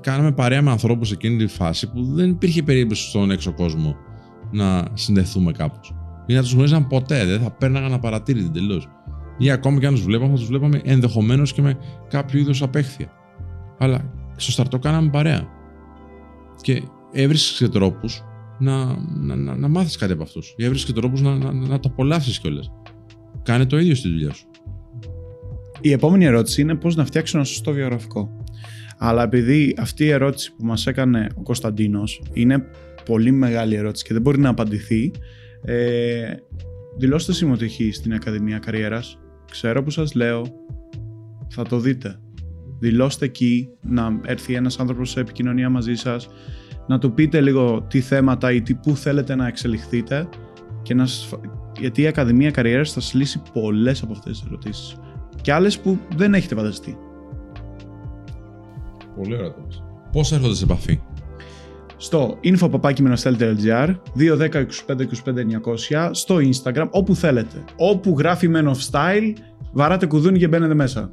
Κάναμε 0.00 0.32
παρέα 0.32 0.62
με 0.62 0.70
ανθρώπους 0.70 1.08
σε 1.08 1.14
εκείνη 1.14 1.36
τη 1.36 1.46
φάση 1.46 1.90
που 1.90 2.04
δεν 2.04 2.30
υπήρχε 2.30 2.62
περίπτωση 2.62 3.08
στον 3.08 3.30
έξω 3.30 3.52
κόσμο 3.52 3.96
να 4.52 4.84
συνδεθούμε 4.92 5.52
κάπως. 5.52 5.94
Ή 6.26 6.34
να 6.34 6.40
τους 6.40 6.52
γνωρίζαν 6.52 6.86
ποτέ, 6.86 7.24
δεν 7.24 7.40
θα 7.40 7.50
πέρναγαν 7.50 7.92
απαρατήρητη 7.92 8.50
τελείως. 8.50 8.88
Ή 9.38 9.50
ακόμα 9.50 9.78
και 9.78 9.86
αν 9.86 9.94
τους 9.94 10.02
βλέπαμε, 10.04 10.30
θα 10.30 10.36
τους 10.36 10.46
βλέπαμε 10.46 10.80
ενδεχομένως 10.84 11.52
και 11.52 11.62
με 11.62 11.78
κάποιο 12.08 12.38
είδου 12.40 12.64
απέχθεια. 12.64 13.12
Αλλά 13.78 14.12
στο 14.36 14.50
στρατό 14.50 14.78
κάναμε 14.78 15.10
παρέα. 15.10 15.48
Και 16.60 16.82
έβρισκε 17.12 17.68
τρόπους 17.68 18.22
να, 18.58 18.84
να, 19.20 19.36
να, 19.36 19.56
να 19.56 19.68
μάθεις 19.68 19.96
κάτι 19.96 20.12
από 20.12 20.22
αυτούς. 20.22 20.54
Ή 20.56 20.64
έβρισκε 20.64 20.92
τρόπους 20.92 21.20
να, 21.20 21.34
να, 21.36 21.52
να, 21.52 21.80
το 21.80 21.88
απολαύσεις 21.92 22.38
κιόλας. 22.38 22.70
Κάνε 23.42 23.66
το 23.66 23.78
ίδιο 23.78 23.94
στη 23.94 24.08
δουλειά 24.08 24.32
σου. 24.32 24.46
Η 25.80 25.92
επόμενη 25.92 26.24
ερώτηση 26.24 26.60
είναι 26.60 26.74
πώς 26.74 26.96
να 26.96 27.04
φτιάξω 27.04 27.36
ένα 27.36 27.46
σωστό 27.46 27.72
βιογραφικό. 27.72 28.44
Αλλά 28.98 29.22
επειδή 29.22 29.74
αυτή 29.78 30.04
η 30.04 30.10
ερώτηση 30.10 30.54
που 30.56 30.64
μας 30.64 30.86
έκανε 30.86 31.26
ο 31.34 31.42
Κωνσταντίνος 31.42 32.22
είναι 32.32 32.64
πολύ 33.04 33.30
μεγάλη 33.30 33.74
ερώτηση 33.74 34.04
και 34.04 34.12
δεν 34.12 34.22
μπορεί 34.22 34.38
να 34.38 34.48
απαντηθεί, 34.48 35.10
ε, 35.64 36.32
δηλώστε 36.98 37.32
συμμετοχή 37.32 37.92
στην 37.92 38.12
Ακαδημία 38.14 38.58
Καριέρας. 38.58 39.18
Ξέρω 39.50 39.82
που 39.82 39.90
σας 39.90 40.14
λέω, 40.14 40.44
θα 41.48 41.62
το 41.62 41.78
δείτε. 41.78 42.20
Δηλώστε 42.78 43.24
εκεί, 43.24 43.68
να 43.80 44.20
έρθει 44.24 44.54
ένας 44.54 44.78
άνθρωπος 44.78 45.10
σε 45.10 45.20
επικοινωνία 45.20 45.70
μαζί 45.70 45.94
σας, 45.94 46.28
να 46.86 46.98
του 46.98 47.12
πείτε 47.12 47.40
λίγο 47.40 47.84
τι 47.88 48.00
θέματα 48.00 48.52
ή 48.52 48.62
τι 48.62 48.74
πού 48.74 48.96
θέλετε 48.96 49.34
να 49.34 49.46
εξελιχθείτε 49.46 50.28
και 50.82 50.94
να 50.94 51.06
σας... 51.06 51.28
γιατί 51.80 52.02
η 52.02 52.06
Ακαδημία 52.06 52.50
Καριέρας 52.50 52.92
θα 52.92 53.00
σας 53.00 53.14
λύσει 53.14 53.42
πολλές 53.52 54.02
από 54.02 54.12
αυτές 54.12 54.38
τις 54.40 54.48
ερωτήσεις 54.48 54.96
και 55.40 55.52
άλλες 55.52 55.78
που 55.78 55.98
δεν 56.16 56.34
έχετε 56.34 56.54
φανταστεί. 56.54 56.96
Πολύ 59.16 59.34
ωραία 59.34 59.52
το 59.52 59.66
Πώς 60.12 60.32
έρχονται 60.32 60.54
σε 60.54 60.64
επαφή; 60.64 61.00
Στο 61.96 62.38
info.papakimenostel.gr 62.44 63.94
210 64.16 64.66
25 64.86 65.06
25 65.24 65.44
900 65.94 66.10
στο 66.10 66.36
Instagram, 66.36 66.88
όπου 66.90 67.14
θέλετε. 67.14 67.64
Όπου 67.76 68.14
γράφει 68.18 68.50
Men 68.54 68.64
of 68.64 68.90
Style, 68.90 69.32
βαράτε 69.72 70.06
κουδούνι 70.06 70.38
και 70.38 70.48
μπαίνετε 70.48 70.74
μέσα. 70.74 71.12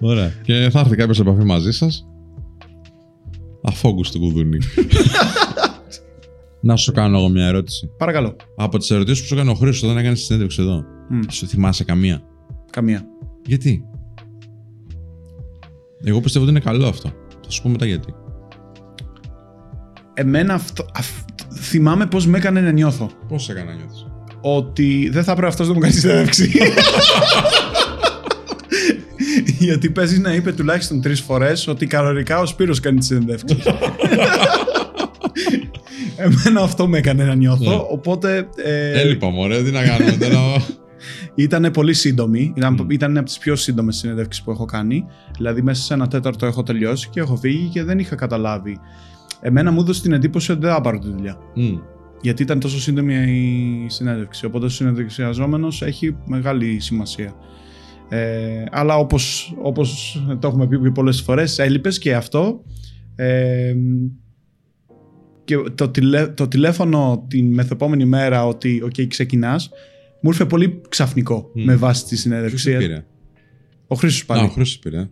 Ωραία. 0.00 0.32
Και 0.42 0.68
θα 0.70 0.80
έρθει 0.80 0.96
κάποιος 0.96 1.16
σε 1.16 1.22
επαφή 1.22 1.44
μαζί 1.44 1.72
σας; 1.72 2.06
Αφόγκου 3.68 4.04
στο 4.04 4.18
κουδούνι. 4.18 4.58
Να 6.60 6.76
σου 6.76 6.92
κάνω 6.92 7.18
εγώ 7.18 7.28
μια 7.28 7.46
ερώτηση. 7.46 7.90
Παρακαλώ. 7.98 8.36
Από 8.56 8.78
τις 8.78 8.90
ερωτήσεις 8.90 9.20
που 9.20 9.26
σου 9.26 9.34
έκανε 9.34 9.50
ο 9.50 9.54
Χρήστος 9.54 9.82
όταν 9.90 9.98
έκανες 9.98 10.18
τη 10.18 10.24
συνέντευξη 10.24 10.62
εδώ, 10.62 10.84
Μμ. 11.10 11.20
σου 11.30 11.46
θυμάσαι 11.46 11.84
καμία; 11.84 12.22
Καμία. 12.70 13.02
Γιατί; 13.46 13.82
Εγώ 16.04 16.20
πιστεύω 16.20 16.44
ότι 16.44 16.54
είναι 16.54 16.64
καλό 16.64 16.86
αυτό. 16.86 17.08
Θα 17.44 17.50
σου 17.50 17.62
πω 17.62 17.68
μετά 17.68 17.86
γιατί. 17.86 18.14
Εμένα 20.14 20.54
αυτό, 20.54 20.86
αυ- 20.94 21.28
θυμάμαι 21.54 22.06
πώς 22.06 22.26
με 22.26 22.38
έκανε 22.38 22.60
να 22.60 22.70
νιώθω. 22.70 23.10
Πώς 23.28 23.42
σε 23.42 23.52
έκανα 23.52 23.70
να 23.70 23.76
νιώθεις; 23.76 24.06
Ότι 24.40 25.08
δεν 25.12 25.24
θα 25.24 25.32
πρέπει 25.32 25.48
αυτός 25.48 25.68
να 25.68 25.74
μου 25.74 25.80
κάνει 25.80 25.92
συνέντευξη. 25.92 26.50
Γιατί 29.68 29.90
παίζεις 29.90 30.18
να 30.18 30.34
είπε 30.34 30.52
τουλάχιστον 30.52 31.00
τρεις 31.00 31.20
φορές 31.20 31.66
ότι 31.68 31.86
κανονικά 31.86 32.40
ο 32.40 32.46
Σπύρος 32.46 32.80
κάνει 32.80 32.98
τη 32.98 33.04
συνέντευξη. 33.04 33.56
Εμένα 36.16 36.60
αυτό 36.60 36.88
με 36.88 36.98
έκανε 36.98 37.24
να 37.24 37.34
νιώθω, 37.34 37.70
Ναι. 37.70 37.76
οπότε 37.90 38.48
ε, 38.64 39.00
Έλειπα, 39.00 39.28
μωρέ, 39.30 39.62
τι 39.62 39.70
να 39.70 39.82
κάνουμε 39.86 40.12
τώρα. 40.20 40.38
ήταν 41.34 41.70
πολύ 41.72 41.94
σύντομη. 41.94 42.52
Ήταν, 42.56 42.72
Μμ. 42.80 42.90
ήταν 42.90 43.16
από 43.16 43.26
τις 43.26 43.38
πιο 43.38 43.56
σύντομες 43.56 43.96
συνέντευξεις 43.96 44.42
που 44.44 44.50
έχω 44.50 44.64
κάνει. 44.64 45.04
Δηλαδή 45.36 45.62
μέσα 45.62 45.82
σε 45.82 45.94
ένα 45.94 46.08
τέταρτο 46.08 46.46
έχω 46.46 46.62
τελειώσει 46.62 47.08
και 47.08 47.20
έχω 47.20 47.36
φύγει 47.36 47.68
και 47.68 47.82
δεν 47.84 47.98
είχα 47.98 48.14
καταλάβει. 48.14 48.78
Εμένα 49.40 49.70
μου 49.70 49.80
έδωσε 49.80 50.02
την 50.02 50.12
εντύπωση 50.12 50.52
ότι 50.52 50.60
δεν 50.60 50.70
θα 50.72 50.80
πάρω 50.80 50.98
τη 50.98 51.08
δουλειά. 51.10 51.36
Μμ. 51.54 51.76
γιατί 52.20 52.42
ήταν 52.42 52.60
τόσο 52.60 52.80
σύντομη 52.80 53.14
η 53.14 53.86
συνέντευξη. 53.90 54.46
Οπότε 54.46 54.64
ο 54.64 54.68
συνεντευξιαζόμενος 54.68 55.82
έχει 55.82 56.16
μεγάλη 56.26 56.80
σημασία. 56.80 57.32
Ε, 58.08 58.64
αλλά 58.70 58.96
όπως, 58.98 59.54
όπως 59.62 60.22
το 60.40 60.48
έχουμε 60.48 60.66
πει 60.66 60.90
πολλές 60.92 61.20
φορές, 61.20 61.58
έλειπες 61.58 61.98
και 61.98 62.14
αυτό. 62.14 62.64
Ε, 63.14 63.74
και 65.44 65.56
το, 65.74 65.88
τηλέ, 65.88 66.26
το 66.26 66.48
τηλέφωνο 66.48 67.24
την 67.28 67.54
μεθεπόμενη 67.54 68.04
μέρα 68.04 68.46
ότι 68.46 68.82
«ΟΚ, 68.84 69.06
ξεκινάς», 69.08 69.70
μου 70.20 70.30
ήρθε 70.30 70.44
πολύ 70.44 70.80
ξαφνικό 70.88 71.50
Μμ. 71.54 71.64
με 71.64 71.76
βάση 71.76 72.02
τη 72.02 72.08
Ποιος 72.08 72.20
συνέντευξη. 72.20 72.70
σε 72.70 72.76
πήρε. 72.76 73.04
Ο 73.86 73.94
Χρήστος 73.94 74.24
πάλι. 74.24 74.40
Α, 74.40 74.44
ο 74.44 74.48
Χρήστος 74.48 74.78
πήρε. 74.78 75.08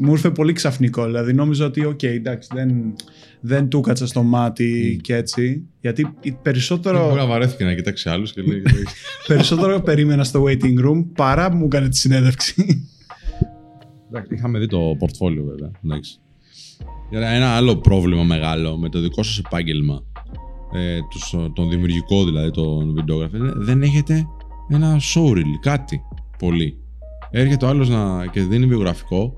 Ε. 0.00 0.04
Μου 0.06 0.12
ήρθε 0.12 0.30
πολύ 0.30 0.52
ξαφνικό. 0.52 1.04
Δηλαδή 1.04 1.32
νόμιζα 1.32 1.66
ότι, 1.66 1.84
οκ, 1.84 2.02
εντάξει, 2.02 2.48
δεν, 2.54 2.94
δεν 3.40 3.68
του 3.68 3.80
κάτσα 3.80 4.06
στο 4.06 4.22
μάτι 4.22 4.92
Μμ. 4.98 5.00
και 5.00 5.14
έτσι. 5.14 5.62
Γιατί 5.80 6.00
η- 6.02 6.04
Μπορεί 6.30 6.38
περισσότερο, 6.42 7.14
να 7.14 7.26
βαρέθηκε 7.26 7.64
να 7.64 7.74
κοιτάξει 7.74 8.08
άλλους 8.08 8.32
και 8.32 8.42
λέει. 8.42 8.62
περισσότερο 9.26 9.80
περίμενα 9.80 10.24
στο 10.24 10.44
waiting 10.46 10.84
room 10.86 11.04
παρά 11.14 11.52
μου 11.54 11.64
έκανε 11.64 11.88
τη 11.88 11.96
συνέντευξη. 11.96 12.88
Εντάξει, 14.08 14.34
είχαμε 14.34 14.58
δει 14.58 14.66
το 14.66 14.78
πορτφόλιο 14.98 15.44
βέβαια. 15.44 15.70
Εντάξει. 15.84 16.18
Για 17.10 17.28
ένα 17.28 17.48
άλλο 17.48 17.76
πρόβλημα 17.76 18.22
μεγάλο 18.22 18.76
με 18.78 18.88
το 18.88 19.00
δικό 19.00 19.22
σας 19.22 19.38
επάγγελμα, 19.38 20.02
ε, 20.74 20.98
τους- 21.10 21.34
τον 21.54 21.68
δημιουργικό 21.70 22.24
δηλαδή, 22.24 22.50
τον 22.50 22.94
βιντεόγραφο, 22.94 23.36
είναι 23.36 23.52
δεν 23.56 23.82
έχετε 23.82 24.26
ένα 24.68 24.96
showreel, 25.14 25.42
κάτι 25.60 26.00
πολύ. 26.38 26.78
Έρχεται 27.30 27.64
ο 27.64 27.68
άλλος 27.68 27.88
να, 27.88 28.26
και 28.26 28.40
δίνει 28.42 28.66
βιογραφικό 28.66 29.32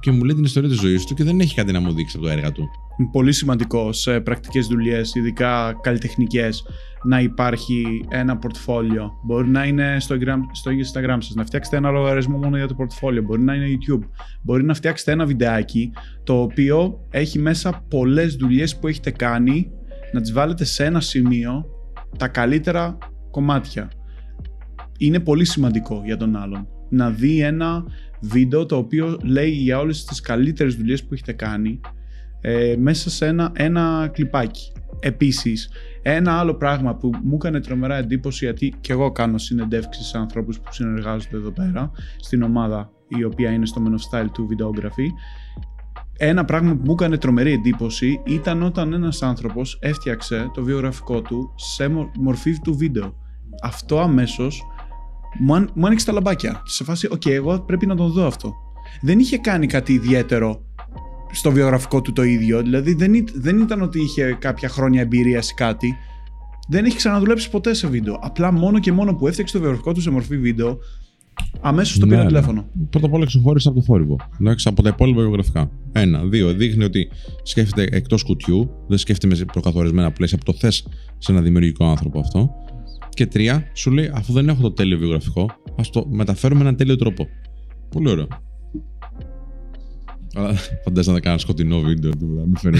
και 0.00 0.10
μου 0.10 0.24
λέει 0.24 0.34
την 0.34 0.44
ιστορία 0.44 0.68
της 0.68 0.80
ζωής 0.80 1.04
του 1.04 1.14
και 1.14 1.24
δεν 1.24 1.40
έχει 1.40 1.54
κάτι 1.54 1.72
να 1.72 1.80
μου 1.80 1.92
δείξει 1.92 2.16
από 2.16 2.26
το 2.26 2.32
έργα 2.32 2.52
του. 2.52 2.68
Είναι 2.98 3.08
πολύ 3.12 3.32
σημαντικό 3.32 3.92
σε 3.92 4.20
πρακτικές 4.20 4.66
δουλειές, 4.66 5.14
ειδικά 5.14 5.78
καλλιτεχνικές, 5.80 6.62
να 7.02 7.20
υπάρχει 7.20 8.04
ένα 8.08 8.36
πορτφόλιο. 8.36 9.10
Μπορεί 9.24 9.48
να 9.48 9.64
είναι 9.64 9.96
στο 10.00 10.16
Instagram, 10.16 10.38
στο 10.52 10.70
Instagram 10.70 11.16
σας, 11.18 11.34
να 11.34 11.44
φτιάξετε 11.44 11.76
ένα 11.76 11.90
λογαριασμό 11.90 12.36
μόνο 12.36 12.56
για 12.56 12.66
το 12.66 12.74
πορτφόλιο. 12.74 13.22
Μπορεί 13.22 13.42
να 13.42 13.54
είναι 13.54 13.66
YouTube. 13.66 14.02
Μπορεί 14.42 14.64
να 14.64 14.74
φτιάξετε 14.74 15.12
ένα 15.12 15.24
βιντεάκι 15.26 15.90
το 16.24 16.40
οποίο 16.40 17.06
έχει 17.10 17.38
μέσα 17.38 17.84
πολλές 17.88 18.34
δουλειές 18.34 18.78
που 18.78 18.86
έχετε 18.86 19.10
κάνει, 19.10 19.70
να 20.12 20.20
τις 20.20 20.32
βάλετε 20.32 20.64
σε 20.64 20.84
ένα 20.84 21.00
σημείο 21.00 21.64
τα 22.18 22.28
καλύτερα 22.28 22.98
κομμάτια. 23.30 23.90
Είναι 24.98 25.20
πολύ 25.20 25.44
σημαντικό 25.44 26.02
για 26.04 26.16
τον 26.16 26.36
άλλον 26.36 26.68
να 26.90 27.10
δει 27.10 27.40
ένα 27.40 27.84
βίντεο 28.20 28.66
το 28.66 28.76
οποίο 28.76 29.18
λέει 29.22 29.50
για 29.50 29.78
όλες 29.78 30.04
τις 30.04 30.20
καλύτερες 30.20 30.74
δουλειές 30.74 31.04
που 31.04 31.14
έχετε 31.14 31.32
κάνει 31.32 31.80
ε, 32.40 32.74
μέσα 32.78 33.10
σε 33.10 33.26
ένα, 33.26 33.52
ένα 33.54 34.10
κλιπάκι. 34.12 34.72
Επίσης, 35.00 35.70
ένα 36.02 36.38
άλλο 36.38 36.54
πράγμα 36.54 36.96
που 36.96 37.10
μου 37.22 37.34
έκανε 37.34 37.60
τρομερά 37.60 37.96
εντύπωση 37.96 38.44
γιατί 38.44 38.74
και 38.80 38.92
εγώ 38.92 39.12
κάνω 39.12 39.38
συνεντεύξεις 39.38 40.06
σε 40.06 40.18
ανθρώπους 40.18 40.60
που 40.60 40.72
συνεργάζονται 40.72 41.36
εδώ 41.36 41.50
πέρα 41.50 41.90
στην 42.16 42.42
ομάδα 42.42 42.90
η 43.08 43.24
οποία 43.24 43.50
είναι 43.50 43.66
στο 43.66 43.82
Men 43.84 43.90
of 43.90 44.18
Style 44.18 44.28
του 44.32 44.48
Videography 44.50 45.06
ένα 46.22 46.44
πράγμα 46.44 46.74
που 46.74 46.82
μου 46.84 46.92
έκανε 46.92 47.16
τρομερή 47.18 47.52
εντύπωση 47.52 48.20
ήταν 48.26 48.62
όταν 48.62 48.92
ένας 48.92 49.22
άνθρωπος 49.22 49.78
έφτιαξε 49.80 50.50
το 50.54 50.62
βιογραφικό 50.62 51.22
του 51.22 51.52
σε 51.56 51.88
μο- 51.88 52.10
μορφή 52.18 52.60
του 52.60 52.76
βίντεο. 52.76 53.14
Αυτό 53.62 54.00
αμέσως 54.00 54.62
μου, 55.38 55.54
αν- 55.54 55.70
μου 55.74 55.86
άνοιξε 55.86 56.06
τα 56.06 56.12
λαμπάκια. 56.12 56.62
Σε 56.64 56.84
φάση, 56.84 57.08
οκ, 57.10 57.26
εγώ 57.26 57.60
πρέπει 57.60 57.86
να 57.86 57.94
τον 57.96 58.10
δω 58.12 58.26
αυτό. 58.26 58.54
Δεν 59.00 59.18
είχε 59.18 59.38
κάνει 59.38 59.66
κάτι 59.66 59.92
ιδιαίτερο 59.92 60.60
στο 61.32 61.50
βιογραφικό 61.50 62.00
του 62.00 62.12
το 62.12 62.22
ίδιο. 62.22 62.62
Δηλαδή 62.62 62.94
δεν, 62.94 63.14
εί- 63.14 63.32
δεν 63.34 63.58
ήταν 63.60 63.82
ότι 63.82 64.02
είχε 64.02 64.36
κάποια 64.40 64.68
χρόνια 64.68 65.00
εμπειρίας 65.00 65.46
σε 65.46 65.54
κάτι. 65.56 65.94
Δεν 66.68 66.84
έχει 66.84 66.96
ξαναδουλέψει 66.96 67.50
ποτέ 67.50 67.74
σε 67.74 67.86
βίντεο. 67.86 68.18
Απλά 68.22 68.52
μόνο 68.52 68.78
και 68.78 68.92
μόνο 68.92 69.14
που 69.14 69.26
έφτιαξε 69.26 69.52
το 69.54 69.58
βιογραφικό 69.60 69.92
του 69.92 70.00
σε 70.00 70.10
μορφή 70.10 70.38
βίντεο, 70.38 70.78
αμέσως 71.60 71.98
το 71.98 72.04
Ναι, 72.06 72.10
πήρα 72.10 72.22
ναι. 72.22 72.28
τηλέφωνο. 72.28 72.64
Πρώτα 72.90 73.06
απ' 73.06 73.12
όλα 73.12 73.26
ξεχώρισε 73.26 73.68
από 73.68 73.78
το 73.78 73.84
θόρυβο. 73.84 74.16
Εντάξει, 74.40 74.68
από 74.68 74.82
τα 74.82 74.88
υπόλοιπα 74.88 75.20
βιογραφικά. 75.20 75.70
Ένα. 75.92 76.24
Δύο. 76.24 76.52
Δείχνει 76.52 76.84
ότι 76.84 77.08
σκέφτεται 77.42 77.96
εκτός 77.96 78.22
κουτιού, 78.22 78.70
δεν 78.86 78.98
σκέφτεται 78.98 79.36
με 79.36 79.44
προκαθορισμένα 79.44 80.10
πλαίσια 80.10 80.38
που 80.38 80.44
το 80.44 80.52
θες 80.58 80.86
σε 81.18 81.32
ένα 81.32 81.40
δημιουργικό 81.40 81.84
άνθρωπο 81.84 82.20
αυτό. 82.20 82.50
Και 83.20 83.26
τρία, 83.26 83.70
σου 83.72 83.90
λέει, 83.90 84.10
αφού 84.14 84.32
δεν 84.32 84.48
έχω 84.48 84.62
το 84.62 84.72
τέλειο 84.72 84.98
βιογραφικό, 84.98 85.50
ας 85.76 85.90
το 85.90 86.06
μεταφέρουμε 86.10 86.60
με 86.60 86.66
έναν 86.66 86.76
τέλειο 86.76 86.96
τρόπο. 86.96 87.28
Πολύ 87.90 88.08
ωραίο. 88.08 88.26
Αλλά 90.34 90.54
φαντάζεσαι 90.84 91.12
να 91.12 91.20
κάνω 91.20 91.38
σκοτεινό 91.38 91.80
βίντεο, 91.80 92.10
τίποτα. 92.10 92.46
Μην 92.46 92.56
φέρνει 92.56 92.78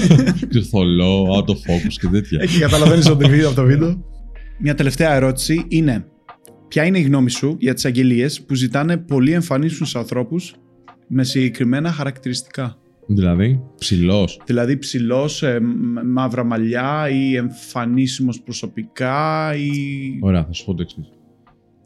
ξεθολό, 0.48 1.36
out 1.36 1.48
of 1.48 1.54
focus 1.54 1.94
και 2.00 2.06
τέτοια. 2.06 2.38
Εκεί 2.42 2.58
καταλαβαίνεις 2.58 3.08
ότι 3.08 3.28
βίντεο 3.28 3.46
από 3.46 3.56
το 3.56 3.64
βίντεο. 3.64 4.04
Μια 4.58 4.74
τελευταία 4.74 5.14
ερώτηση 5.14 5.64
είναι: 5.68 6.06
Ποια 6.68 6.84
είναι 6.84 6.98
η 6.98 7.02
γνώμη 7.02 7.30
σου 7.30 7.56
για 7.58 7.74
τις 7.74 7.84
αγγελίες 7.84 8.42
που 8.42 8.54
ζητάνε 8.54 8.96
πολύ 8.96 9.32
εμφανεί 9.32 9.68
στους 9.68 9.96
ανθρώπους 9.96 10.54
με 11.08 11.24
συγκεκριμένα 11.24 11.92
χαρακτηριστικά; 11.92 12.76
Δηλαδή, 13.08 13.62
ψηλός. 13.78 14.40
Δηλαδή 14.46 14.76
ψηλός, 14.78 15.44
μαύρα 16.04 16.44
μαλλιά 16.44 17.08
ή 17.10 17.34
εμφανίσιμος 17.36 18.42
προσωπικά 18.42 19.54
ή... 19.54 19.70
Ωραία, 20.20 20.44
θα 20.44 20.52
σου 20.52 20.64
πω 20.64 20.74
το 20.74 20.82
εξής. 20.82 21.12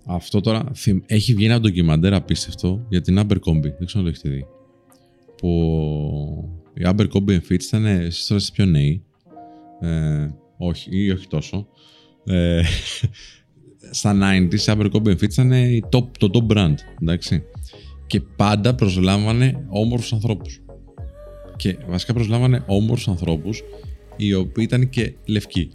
Αυτό 0.06 0.40
τώρα 0.40 0.64
θυμ- 0.74 1.04
έχει 1.06 1.34
βγει 1.34 1.44
ένα 1.44 1.60
ντοκιμαντέρ 1.60 2.14
απίστευτο 2.14 2.86
για 2.88 3.00
την 3.00 3.18
Abercrombie. 3.18 3.72
Δεν 3.78 3.86
ξέρω 3.86 4.04
αν 4.04 4.04
το 4.04 4.08
έχετε 4.08 4.28
δει. 4.28 4.46
Που 5.36 5.48
η 6.74 6.82
Abercrombie 6.84 7.38
Fitch 7.48 7.62
ήταν 7.62 7.84
εσείς 7.84 8.26
τώρα 8.26 8.40
είστε 8.40 8.52
πιο 8.54 8.64
νέοι. 8.64 9.04
Ε, 9.80 10.28
όχι, 10.56 10.88
ή 10.90 11.10
όχι 11.10 11.26
τόσο. 11.26 11.66
Ε, 12.24 12.62
στα 13.90 14.16
90s 14.22 14.58
η 14.58 14.64
Abercrombie 14.66 15.16
Fitch 15.16 15.32
ήταν 15.32 15.52
η 15.52 15.82
top, 15.92 16.04
το 16.18 16.30
top 16.32 16.56
brand. 16.56 16.74
Εντάξει. 17.00 17.42
Και 18.06 18.20
πάντα 18.20 18.74
προσλάμβανε 18.74 19.66
όμορφους 19.68 20.12
ανθρώπους. 20.12 20.62
Και 21.62 21.76
βασικά 21.88 22.12
προσλάμβανε 22.12 22.62
όμορφους 22.66 23.08
ανθρώπους 23.08 23.62
οι 24.16 24.34
οποίοι 24.34 24.64
ήταν 24.68 24.88
και 24.88 25.14
λευκοί. 25.24 25.70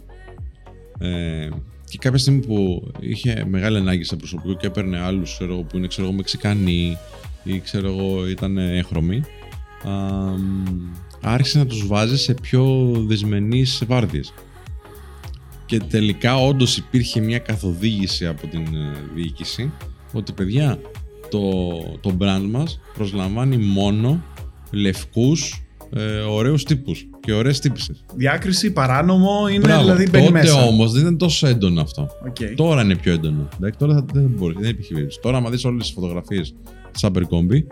Ε, 0.98 1.48
και 1.90 1.98
κάποια 1.98 2.18
στιγμή 2.18 2.46
που 2.46 2.88
είχε 3.00 3.44
μεγάλη 3.48 3.76
ανάγκη 3.76 4.04
σε 4.04 4.16
προσωπικό 4.16 4.54
και 4.54 4.66
έπαιρνε 4.66 4.98
άλλους 4.98 5.36
που 5.68 5.76
είναι 5.76 5.86
ξέρω, 5.86 6.06
εγώ, 6.06 6.16
Μεξικανοί 6.16 6.96
ή 7.44 7.60
ξέρω 7.60 7.88
εγώ 7.88 8.28
ήταν 8.28 8.58
έγχρωμοι, 8.58 9.16
α, 9.16 9.92
άρχισε 11.20 11.58
να 11.58 11.66
τους 11.66 11.86
βάζει 11.86 12.18
σε 12.18 12.34
πιο 12.34 12.92
δεσμενείς 13.06 13.82
βάρδιες. 13.86 14.34
Και 15.66 15.78
τελικά 15.78 16.36
όντως 16.36 16.76
υπήρχε 16.76 17.20
μια 17.20 17.38
καθοδήγηση 17.38 18.26
από 18.26 18.46
την 18.46 18.62
ε, 18.74 18.92
διοίκηση 19.14 19.72
ότι 20.12 20.32
παιδιά 20.32 20.80
το, 21.30 21.70
το 22.00 22.16
brand 22.20 22.46
μας 22.50 22.80
προσλαμβάνει 22.94 23.56
μόνο 23.56 24.22
λευκούς 24.70 25.62
ε, 25.96 26.18
ωραίους 26.18 26.64
τύπους 26.64 27.06
και 27.20 27.32
ωραίες 27.32 27.60
τύπισσες. 27.60 28.04
Διάκριση, 28.14 28.72
παράνομο, 28.72 29.46
είναι 29.50 29.58
Μπράβο. 29.58 29.82
δηλαδή 29.82 30.08
μπαίνει 30.10 30.26
Τότε 30.26 30.38
μέσα. 30.38 30.62
όμως 30.64 30.92
δεν 30.92 31.00
ήταν 31.00 31.18
τόσο 31.18 31.46
έντονο 31.46 31.80
αυτό. 31.80 32.08
Οκ. 32.28 32.36
Τώρα 32.56 32.82
είναι 32.82 32.96
πιο 32.96 33.12
έντονο. 33.12 33.48
Εντάξει, 33.56 33.78
τώρα 33.78 33.94
θα- 33.94 34.04
δεν 34.12 34.30
μπορεί, 34.36 34.54
δεν 34.58 34.70
υπήρχε 34.70 34.92
περίπτωση. 34.92 35.20
Τώρα, 35.22 35.36
άμα 35.36 35.50
δεις 35.50 35.64
όλες 35.64 35.82
τις 35.84 35.92
φωτογραφίες 35.94 36.54
της 36.92 37.04
Abercrombie, 37.06 37.62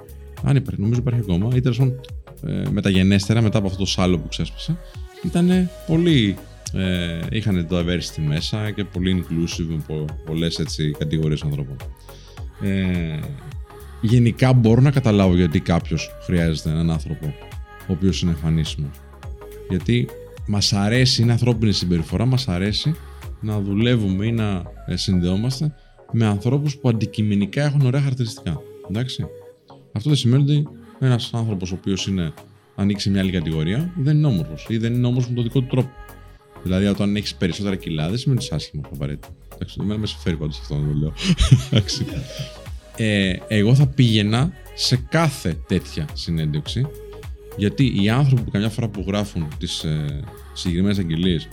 αν 0.44 0.56
υπάρχει, 0.56 0.80
νομίζω 0.80 1.00
υπάρχει 1.00 1.20
ακόμα, 1.20 1.50
ή 1.54 1.61
τέλος 1.61 1.78
πάντων 1.78 2.00
ε, 2.46 2.62
μεταγενέστερα, 2.70 3.40
μετά 3.42 3.58
από 3.58 3.66
αυτό 3.66 3.78
το 3.78 3.87
σάλο 3.87 4.18
που 4.18 4.28
ξέσπασε, 4.28 4.76
ήταν 5.25 5.68
πολύ. 5.87 6.37
Ε, 6.73 7.18
είχαν 7.30 7.66
το 7.68 7.78
diversity 7.78 8.23
μέσα 8.26 8.70
και 8.70 8.85
πολύ 8.85 9.25
inclusive 9.25 9.66
με 9.68 9.82
πο, 9.87 10.04
πολλές 10.26 10.61
κατηγορίες 10.99 11.42
ανθρώπων. 11.42 11.76
Ε, 12.62 13.18
γενικά 14.00 14.52
μπορώ 14.52 14.80
να 14.80 14.90
καταλάβω 14.90 15.35
γιατί 15.35 15.61
κάποιος 15.61 16.11
χρειάζεται 16.25 16.70
έναν 16.70 16.90
άνθρωπο 16.90 17.35
ο 17.88 17.93
οποίος 17.93 18.23
είναι 18.23 18.31
εμφανίσιμο. 18.31 18.90
Γιατί 19.69 20.09
μας 20.47 20.73
αρέσει, 20.73 21.23
είναι 21.23 21.33
ανθρώπινη 21.33 21.73
συμπεριφορά, 21.73 22.25
μας 22.25 22.49
αρέσει 22.49 22.95
να 23.40 23.61
δουλεύουμε 23.61 24.26
ή 24.26 24.33
να 24.33 24.62
ε, 24.87 24.97
συνδεόμαστε 24.97 25.75
με 26.12 26.26
ανθρώπους 26.26 26.76
που 26.76 26.88
αντικειμενικά 26.88 27.64
έχουν 27.64 27.81
ωραία 27.81 28.00
χαρακτηριστικά. 28.00 28.61
Εντάξει. 28.88 29.26
Αυτό 29.93 30.09
δεν 30.09 30.19
σημαίνει 30.19 30.43
ότι 30.43 30.69
ένας 30.99 31.31
άνθρωπος 31.33 31.73
ο 31.73 31.75
οποίος 31.75 32.07
είναι 32.07 32.33
ανοίξει 32.75 33.11
μια 33.11 33.21
άλλη 33.21 33.31
κατηγορία 33.31 33.93
δεν 33.97 34.16
είναι 34.16 34.26
όμορφος 34.26 34.66
ή 34.69 34.76
δεν 34.76 34.95
είναι 34.95 35.07
όμορφο 35.07 35.28
με 35.28 35.35
τον 35.35 35.45
δικό 35.45 35.61
του 35.61 35.66
τρόπο. 35.66 35.90
Δηλαδή, 36.62 36.87
όταν 36.87 37.16
έχεις 37.16 37.35
περισσότερα 37.35 37.76
κιλά, 37.76 38.09
δεν 38.09 38.19
σημαίνει 38.19 38.38
ότι 38.38 38.47
είσαι 38.47 38.55
άσχημο 38.55 38.83
απαραίτητα. 38.95 39.28
Εντάξει, 39.55 39.78
εμένα 39.81 39.99
με 39.99 40.07
συμφέρει 40.07 40.37
πάντως 40.37 40.59
αυτό 40.59 40.75
να 40.75 40.88
το 40.88 40.99
λέω. 40.99 41.12
Εντάξει. 41.71 42.07
ε, 42.97 43.33
εγώ 43.49 43.75
θα 43.75 43.87
πήγαινα 43.87 44.52
σε 44.75 44.97
κάθε 45.09 45.57
τέτοια 45.66 46.09
συνέντευξη 46.12 46.87
γιατί 47.57 48.03
οι 48.03 48.09
άνθρωποι 48.09 48.43
που 48.43 48.51
καμιά 48.51 48.69
φορά 48.69 48.89
που 48.89 49.05
γράφουν 49.07 49.49
τις 49.59 49.85
ε, 49.85 50.21
συγκεκριμένες 50.53 50.99
αγγελίες 50.99 51.49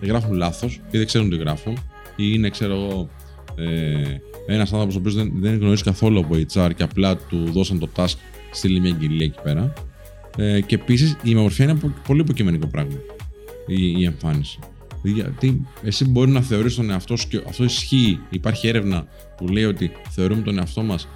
γράφουν 0.00 0.32
λάθος 0.32 0.74
ή 0.90 0.96
δεν 0.98 1.06
ξέρουν 1.06 1.30
τι 1.30 1.36
γράφουν 1.36 1.78
ή 2.16 2.24
είναι, 2.32 2.50
ξέρω 2.50 2.74
εγώ, 2.74 3.08
ε, 3.56 4.16
ένας 4.46 4.72
άνθρωπος 4.72 4.94
ο 4.94 4.98
οποίος 4.98 5.14
δεν, 5.14 5.32
δεν 5.34 5.58
γνωρίζει 5.58 5.82
καθόλου 5.82 6.18
από 6.18 6.34
HR 6.52 6.70
και 6.76 6.82
απλά 6.82 7.16
του 7.16 7.50
δώσαν 7.52 7.78
το 7.78 7.88
task, 7.96 8.14
στείλει 8.50 8.80
μια 8.80 8.92
αγγελία 8.94 9.26
εκεί 9.26 9.38
πέρα. 9.42 9.72
Ε, 10.36 10.60
και 10.60 10.74
επίσης 10.74 11.16
η 11.22 11.36
ομορφιά 11.36 11.64
είναι 11.64 11.74
πο- 11.74 11.92
πολύ 12.06 12.20
υποκειμενικό 12.20 12.66
πράγμα. 12.66 12.96
Η, 13.66 14.00
η 14.00 14.04
εμφάνιση. 14.04 14.58
Γιατί 15.02 15.66
εσύ 15.82 16.04
μπορεί 16.04 16.30
να 16.30 16.40
θεωρείς 16.40 16.74
τον 16.74 16.90
εαυτό 16.90 17.16
σου 17.16 17.28
και 17.28 17.42
αυτό 17.48 17.64
ισχύει. 17.64 18.18
Υπάρχει 18.30 18.68
έρευνα 18.68 19.06
που 19.36 19.48
λέει 19.48 19.64
ότι 19.64 19.90
θεωρούμε 20.10 20.42
τον 20.42 20.58
εαυτό 20.58 20.82
μας 20.82 21.08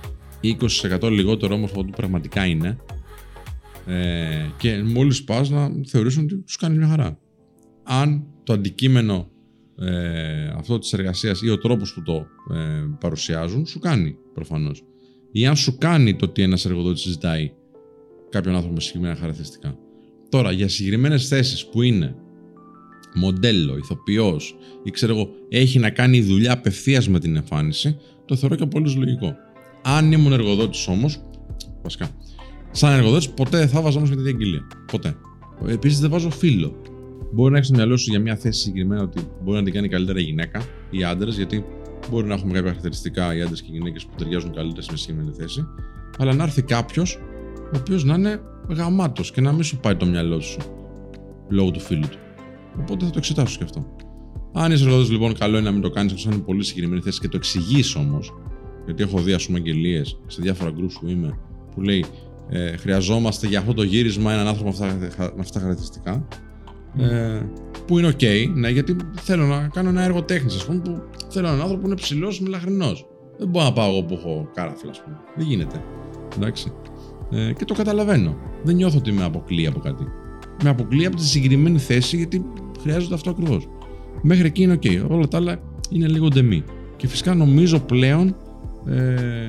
20% 1.00 1.10
λιγότερο 1.10 1.54
όμορφο 1.54 1.72
από 1.72 1.82
ό,τι 1.82 1.90
πραγματικά 1.96 2.46
είναι. 2.46 2.78
Ε, 3.88 4.50
και 4.56 4.82
μόλις 4.82 5.24
πα 5.24 5.48
να 5.48 5.70
θεωρήσουν 5.86 6.24
ότι 6.24 6.36
τους 6.36 6.56
κάνεις 6.56 6.78
μια 6.78 6.88
χαρά. 6.88 7.18
Αν 7.82 8.26
το 8.44 8.52
αντικείμενο 8.52 9.30
ε, 9.78 10.48
αυτό 10.56 10.78
της 10.78 10.92
εργασίας 10.92 11.42
ή 11.42 11.50
ο 11.50 11.58
τρόπος 11.58 11.94
που 11.94 12.02
το 12.02 12.26
ε, 12.54 12.86
παρουσιάζουν 13.00 13.66
σου 13.66 13.78
κάνει 13.78 14.16
προφανώς. 14.34 14.84
Ή 15.32 15.46
αν 15.46 15.56
σου 15.56 15.78
κάνει 15.78 16.16
το 16.16 16.24
ότι 16.24 16.42
ένας 16.42 16.64
εργοδότης 16.64 17.02
ζητάει 17.02 17.52
κάποιον 18.30 18.54
άνθρωπο 18.54 18.74
με 18.74 18.80
συγκεκριμένα 18.80 19.16
χαρακτηριστικά. 19.16 19.78
Τώρα, 20.28 20.52
για 20.52 20.68
συγκεκριμένες 20.68 21.28
θέσεις 21.28 21.66
που 21.66 21.82
είναι 21.82 22.14
μοντέλο, 23.14 23.76
ηθοποιός 23.76 24.56
ή 24.82 24.90
ξέρω 24.90 25.14
εγώ, 25.14 25.30
έχει 25.48 25.78
να 25.78 25.90
κάνει 25.90 26.22
δουλειά 26.22 26.52
απευθείας 26.52 27.08
με 27.08 27.18
την 27.18 27.36
εμφάνιση, 27.36 27.96
το 28.24 28.36
θεωρώ 28.36 28.54
και 28.54 28.66
πολύ 28.66 28.94
λογικό. 28.94 29.36
Αν 29.82 30.12
ήμουν 30.12 30.32
εργοδότης 30.32 30.88
όμως, 30.88 31.22
βασικά, 31.82 32.10
σαν 32.78 32.92
εργοδότης 32.92 33.28
ποτέ 33.28 33.58
δεν 33.58 33.68
θα 33.68 33.80
βάζω 33.80 33.96
όμως 33.96 34.10
με 34.10 34.16
τη 34.16 34.28
αγγελία. 34.28 34.66
Ποτέ. 34.92 35.16
Επίσης 35.66 36.00
δεν 36.00 36.10
βάζω 36.10 36.30
φίλο. 36.30 36.76
Μπορεί 37.32 37.50
να 37.50 37.56
έχεις 37.56 37.68
στο 37.68 37.76
μυαλό 37.76 37.96
σου 37.96 38.10
για 38.10 38.20
μια 38.20 38.36
θέση 38.36 38.60
συγκεκριμένα 38.60 39.02
ότι 39.02 39.20
μπορεί 39.44 39.58
να 39.58 39.64
την 39.64 39.72
κάνει 39.72 39.88
καλύτερα 39.88 40.18
η 40.18 40.22
γυναίκα 40.22 40.62
ή 40.90 41.04
άντρες, 41.04 41.36
γιατί 41.36 41.64
μπορεί 42.10 42.26
να 42.26 42.34
έχουμε 42.34 42.52
κάποια 42.52 42.66
χαρακτηριστικά 42.66 43.36
οι 43.36 43.42
άντρες 43.42 43.62
και 43.62 43.68
οι 43.70 43.76
γυναίκες 43.76 44.04
που 44.04 44.14
ταιριάζουν 44.16 44.54
καλύτερα 44.54 44.82
σε 44.82 44.88
μια 44.90 44.98
συγκεκριμένη 45.00 45.36
θέση. 45.36 45.66
Αλλά 46.18 46.34
να 46.34 46.42
έρθει 46.42 46.62
κάποιος 46.62 47.18
ο 47.74 47.76
οποίος 47.76 48.04
να 48.04 48.14
είναι 48.14 48.40
γαμάτος 48.68 49.30
και 49.30 49.40
να 49.40 49.52
μην 49.52 49.62
σου 49.62 49.78
πάει 49.78 49.96
το 49.96 50.06
μυαλό 50.06 50.40
σου 50.40 50.58
λόγω 51.48 51.70
του 51.70 51.80
φίλου 51.80 52.08
του. 52.08 52.18
Οπότε 52.80 53.04
θα 53.04 53.10
το 53.10 53.18
εξετάσω 53.18 53.58
και 53.58 53.64
αυτό. 53.64 53.86
Αν 54.52 54.72
είσαι 54.72 54.82
εργοδότης, 54.82 55.10
λοιπόν, 55.10 55.34
καλό 55.34 55.56
είναι 55.56 55.66
να 55.66 55.72
μην 55.72 55.82
το 55.82 55.90
κάνεις 55.90 56.12
εκτό 56.12 56.28
αν 56.28 56.34
είναι 56.34 56.44
πολύ 56.44 56.64
συγκεκριμένη 56.64 57.02
θέση 57.02 57.20
και 57.20 57.28
το 57.28 57.36
εξηγείς 57.36 57.94
όμως. 57.94 58.34
Γιατί 58.84 59.02
έχω 59.02 59.18
δει, 59.20 59.32
ας 59.32 59.46
πούμε, 59.46 59.58
αγγελίες 59.58 60.20
σε 60.26 60.42
διάφορα 60.42 60.70
groups 60.70 60.96
που 61.00 61.08
είμαι 61.08 61.38
που 61.74 61.80
λέει 61.80 62.04
ε, 62.48 62.76
Χρειαζόμαστε 62.76 63.46
για 63.46 63.58
αυτό 63.58 63.74
το 63.74 63.82
γύρισμα 63.82 64.32
έναν 64.32 64.46
άνθρωπο 64.46 64.74
με 64.78 64.86
αυτά, 64.86 65.22
με 65.34 65.40
αυτά 65.40 65.52
τα 65.52 65.60
χαρακτηριστικά. 65.60 66.28
Ε, 66.98 67.40
που 67.86 67.98
είναι 67.98 68.08
ok, 68.08 68.48
ναι, 68.54 68.68
γιατί 68.68 68.96
θέλω 69.14 69.46
να 69.46 69.68
κάνω 69.68 69.88
ένα 69.88 70.02
έργο 70.02 70.22
τέχνης, 70.22 70.54
ας 70.54 70.64
πούμε, 70.64 70.78
που 70.78 71.00
θέλω 71.28 71.46
έναν 71.46 71.60
άνθρωπο 71.60 71.80
που 71.80 71.86
είναι 71.86 71.96
ψηλός 71.96 72.40
με 72.40 72.48
λαχρινό. 72.48 72.92
Δεν 73.38 73.48
μπορώ 73.48 73.64
να 73.64 73.72
πάω 73.72 73.90
εγώ 73.90 74.02
που 74.02 74.14
έχω 74.14 74.48
καράφλα, 74.54 74.90
ας 74.90 75.02
πούμε. 75.02 75.16
Δεν 75.36 75.46
γίνεται. 75.46 75.82
Εντάξει. 76.36 76.72
Ε, 77.30 77.52
και 77.52 77.64
το 77.64 77.74
καταλαβαίνω. 77.74 78.36
Δεν 78.62 78.74
νιώθω 78.74 78.98
ότι 78.98 79.12
με 79.12 79.24
αποκλεί 79.24 79.66
από 79.66 79.78
κάτι. 79.78 80.04
Με 80.62 80.68
αποκλεί 80.68 81.06
από 81.06 81.16
τη 81.16 81.24
συγκεκριμένη 81.24 81.78
θέση 81.78 82.16
γιατί 82.16 82.44
χρειάζεται 82.80 83.14
αυτό 83.14 83.30
ακριβώς. 83.30 83.68
Μέχρι 84.22 84.46
εκεί 84.46 84.62
είναι 84.62 84.78
ok. 84.82 85.04
Όλα 85.08 85.28
τα 85.28 85.36
άλλα 85.36 85.60
είναι 85.90 86.06
λίγο 86.06 86.28
ντεμή. 86.28 86.64
Και 86.96 87.06
φυσικά 87.06 87.34
νομίζω 87.34 87.80
πλέον. 87.80 88.36
Ε, 88.86 89.48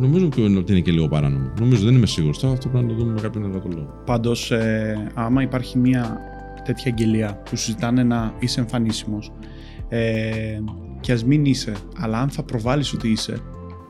νομίζω 0.00 0.28
και 0.28 0.40
ότι 0.42 0.72
είναι 0.72 0.80
και 0.80 0.90
λίγο 0.90 1.08
παράνομο. 1.08 1.52
Νομίζω, 1.60 1.84
δεν 1.84 1.94
είμαι 1.94 2.06
σίγουρος. 2.06 2.38
Τώρα 2.38 2.52
αυτό 2.52 2.68
πρέπει 2.68 2.84
να 2.84 2.90
το 2.92 2.98
δούμε 2.98 3.12
με 3.12 3.20
κάποιον 3.20 3.44
εργατολόγο. 3.44 4.02
Πάντως, 4.06 4.50
ε, 4.50 5.10
άμα 5.14 5.42
υπάρχει 5.42 5.78
μια 5.78 6.18
τέτοια 6.64 6.92
αγγελία 6.92 7.42
που 7.50 7.56
σου 7.56 7.64
ζητάνε 7.64 8.02
να 8.02 8.34
είσαι 8.38 8.60
εμφανίσιμος, 8.60 9.32
ε, 9.88 10.30
και 11.00 11.12
ας 11.12 11.24
μην 11.24 11.44
είσαι, 11.44 11.72
αλλά 11.96 12.20
αν 12.20 12.28
θα 12.28 12.42
προβάλλεις 12.42 12.92
ότι 12.92 13.08
είσαι, 13.08 13.38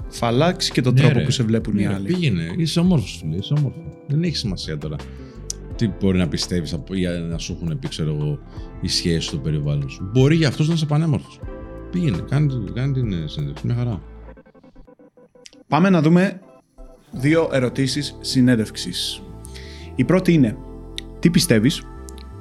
θα 0.09 0.27
αλλάξει 0.27 0.73
και 0.73 0.81
τον 0.81 0.94
Ναι, 0.94 1.01
τρόπο 1.01 1.18
ρε. 1.18 1.25
που 1.25 1.31
σε 1.31 1.42
βλέπουν 1.42 1.75
Ναι, 1.75 1.83
οι 1.83 1.87
ρε, 1.87 1.94
άλλοι. 1.94 2.07
Πήγαινε, 2.07 2.55
είσαι 2.57 2.81
όμορφος, 2.81 3.18
φίλε. 3.20 3.37
Είσαι 3.37 3.55
όμορφος. 3.59 3.83
Δεν 4.07 4.23
έχει 4.23 4.37
σημασία 4.37 4.79
τώρα 4.79 4.96
τι 5.77 5.90
μπορεί 6.01 6.18
να 6.18 6.29
πιστεύεις 6.29 6.73
ή 6.73 7.07
να 7.31 7.38
σου 7.38 7.59
έχουν 7.61 7.79
πει, 7.79 7.88
ξέρω 7.88 8.14
εγώ, 8.14 8.38
οι 8.81 8.88
σχέσεις 8.88 9.31
του 9.31 9.40
περιβάλλον 9.40 9.88
σου. 9.90 10.11
Μπορεί 10.12 10.37
για 10.37 10.49
αυτό 10.49 10.64
να 10.64 10.73
είσαι 10.73 10.87
πανέμορφος. 10.87 11.40
Πήγαινε, 11.90 12.25
κάνε, 12.29 12.53
κάνε 12.75 12.92
την 12.92 13.12
ε, 13.12 13.25
συνέντευξη. 13.27 13.66
Μια 13.66 13.75
χαρά. 13.75 14.03
Πάμε 15.70 15.90
να 15.90 16.02
δούμε 16.02 16.40
δύο 17.11 17.48
ερωτήσεις 17.52 18.16
συνέντευξης. 18.20 19.22
Η 19.94 20.04
πρώτη 20.04 20.33
είναι, 20.33 20.56
τι 21.18 21.30
πιστεύεις 21.30 21.83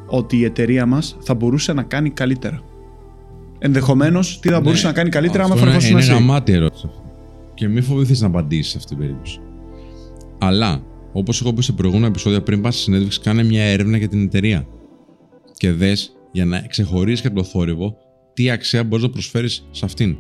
ότι 0.08 0.38
η 0.38 0.44
εταιρεία 0.44 0.86
μας 0.86 1.18
θα 1.20 1.34
μπορούσε 1.34 1.74
να 1.74 1.84
κάνει 1.84 2.10
καλύτερα; 2.10 2.62
Ενδεχομένως, 3.60 4.40
τι 4.40 4.50
θα 4.50 4.62
μπορούσε 4.62 4.82
Ναι, 4.86 4.88
να 4.92 4.96
κάνει 4.98 5.10
καλύτερα 5.10 5.44
άμα 5.44 5.54
αυτό 5.54 5.66
είναι- 5.66 5.76
εφαρμόσουν 5.78 6.08
Είναι 6.08 6.16
εσύ; 6.16 6.26
γαμάτη 6.26 6.52
ερώτηση 6.52 6.86
αυτή. 6.88 7.02
Και 7.54 7.68
μην 7.68 7.84
φοβηθείς 7.84 8.22
να 8.22 8.28
απαντήσεις 8.28 8.72
σε 8.72 8.78
αυτή 8.78 8.90
την 8.90 8.98
περίπτωση. 8.98 9.40
Αλλά, 10.38 10.82
όπως 11.12 11.42
έχω 11.42 11.54
πει 11.54 11.62
σε 11.62 11.72
προηγούμενα 11.72 12.08
επεισόδια, 12.08 12.42
πριν 12.42 12.62
πας 12.62 12.74
στη 12.74 12.84
συνέντευξη, 12.84 13.20
κάνε 13.20 13.44
μια 13.44 13.64
έρευνα 13.64 13.98
για 13.98 14.08
την 14.08 14.24
εταιρεία. 14.24 14.68
Και 15.58 15.72
δες 15.72 16.16
για 16.32 16.46
να 16.46 16.60
ξεχωρίσεις 16.62 17.22
και 17.22 17.30
το 17.30 17.44
θόρυβο 17.44 17.96
τι 18.34 18.50
αξία 18.50 18.84
μπορείς 18.84 19.06
να 19.06 19.12
προσφέρεις 19.12 19.68
σε 19.72 19.86
αυτήν. 19.86 20.18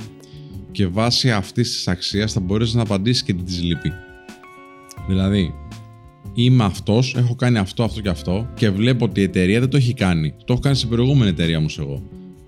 Και 0.71 0.88
βάσει 0.88 1.32
αυτής 1.32 1.71
της 1.71 1.88
αξίας 1.88 2.34
θα 2.34 2.39
μπορέσεις 2.39 2.73
να 2.73 2.82
απαντήσεις 2.82 3.23
και 3.23 3.34
τι 3.34 3.43
της 3.43 3.63
λείπει. 3.63 3.91
Δηλαδή, 5.08 5.53
είμαι 6.34 6.63
αυτός, 6.63 7.15
έχω 7.17 7.36
κάνει 7.36 7.58
αυτό, 7.58 7.84
αυτό 7.84 8.01
και 8.01 8.10
αυτό 8.10 8.49
και 8.55 8.69
βλέπω 8.69 9.05
ότι 9.05 9.19
η 9.19 9.23
εταιρεία 9.23 9.60
δεν 9.60 9.69
το 9.69 9.77
έχει 9.77 9.93
κάνει. 9.93 10.34
Το 10.45 10.53
έχω 10.53 10.62
κάνει 10.62 10.75
στην 10.75 10.89
προηγούμενη 10.89 11.29
εταιρεία 11.29 11.58
όμως 11.58 11.79
εγώ. 11.79 12.03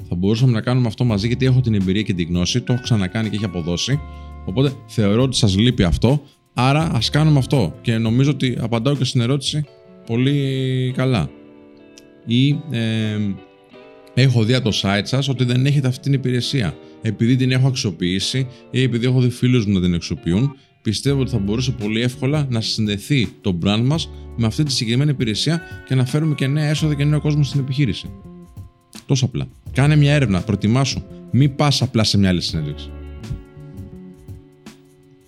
Θα 0.10 0.15
μπορούσαμε 0.15 0.51
να 0.51 0.62
κάνουμε 0.62 0.88
αυτό 0.88 1.03
μαζί 1.03 1.27
γιατί 1.27 1.45
έχω 1.45 1.62
την 1.62 1.73
εμπειρία 1.73 2.01
και 2.01 2.13
την 2.13 2.27
γνώση, 2.27 2.62
το 2.62 2.73
έχω 2.73 2.81
ξανακάνει 2.81 3.29
και 3.29 3.36
έχει 3.36 3.45
αποδώσει. 3.45 3.99
Οπότε 4.45 4.73
θεωρώ 4.88 5.21
ότι 5.23 5.38
σας 5.38 5.57
λείπει 5.57 5.84
αυτό, 5.84 6.21
άρα 6.53 6.91
ας 6.93 7.10
κάνουμε 7.10 7.38
αυτό. 7.38 7.75
Και 7.81 7.97
νομίζω 7.97 8.31
ότι 8.31 8.57
απαντάω 8.60 8.95
και 8.95 9.03
στην 9.03 9.21
ερώτηση 9.21 9.65
πολύ 10.05 10.93
καλά. 10.95 11.29
Ή 12.25 12.49
ε, 12.71 13.17
έχω 14.13 14.43
δει 14.43 14.53
από 14.53 14.69
το 14.69 14.79
site 14.81 15.01
σας 15.03 15.29
ότι 15.29 15.43
δεν 15.43 15.65
έχετε 15.65 15.88
αυτή 15.88 16.01
την 16.01 16.13
υπηρεσία. 16.13 16.75
Επειδή 17.02 17.36
την 17.36 17.52
έχω 17.52 17.68
αξιοποιήσει 17.68 18.48
ή 18.72 18.82
επειδή 18.82 19.06
έχω 19.06 19.22
δει 19.22 19.30
φίλους 19.30 19.66
μου 19.66 19.74
να 19.74 19.82
την 19.82 19.94
αξιοποιούν, 19.94 20.56
πιστεύω 20.82 21.22
ότι 21.22 21.30
θα 21.30 21.38
μπορούσε 21.38 21.72
πολύ 21.72 22.02
εύκολα 22.02 22.48
να 22.50 22.62
συνδεθεί 22.62 23.28
το 23.42 23.58
brand 23.64 23.82
μας 23.84 24.10
με 24.38 24.46
αυτή 24.46 24.64
τη 24.64 24.72
συγκεκριμένη 24.72 25.12
υπηρεσία 25.12 25.62
και 25.88 25.96
να 25.96 26.06
φέρουμε 26.06 26.36
και 26.36 26.48
νέα 26.48 26.70
έσοδα 26.70 26.96
και 26.96 27.04
νέο 27.04 27.22
κόσμο 27.22 27.44
στην 27.44 27.60
επιχείρηση. 27.60 28.10
Τόσο 29.06 29.26
απλά. 29.26 29.48
Κάνε 29.74 29.96
μια 29.96 30.14
έρευνα, 30.14 30.42
προτιμάσου. 30.42 31.02
Μην 31.32 31.56
πας 31.56 31.82
απλά 31.82 32.04
σε 32.04 32.18
μια 32.18 32.30
άλλη 32.30 32.42
συνέντευξη. 32.42 32.92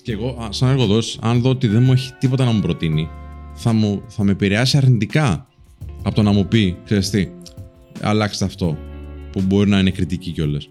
Και 0.02 0.12
εγώ, 0.12 0.48
σαν 0.50 0.70
εργοδότης, 0.70 1.18
αν 1.22 1.42
δω 1.42 1.50
ότι 1.50 1.68
δεν 1.68 1.84
μου 1.84 1.92
έχει 1.92 2.14
τίποτα 2.20 2.46
να 2.46 2.52
μου 2.52 2.62
προτείνει, 2.62 3.10
θα, 3.54 3.74
μου, 3.74 4.02
θα 4.08 4.24
με 4.24 4.32
επηρεάσει 4.32 4.78
αρνητικά 4.78 5.48
από 6.04 6.16
το 6.16 6.22
να 6.22 6.32
μου 6.32 6.48
πει, 6.48 6.78
ξέρεις 6.86 7.10
τι, 7.10 7.28
αλλάξτε 8.02 8.46
αυτό, 8.46 8.78
που 9.32 9.42
μπορεί 9.42 9.70
να 9.70 9.80
είναι 9.80 9.92
κριτική 9.92 10.32
κιόλας. 10.32 10.70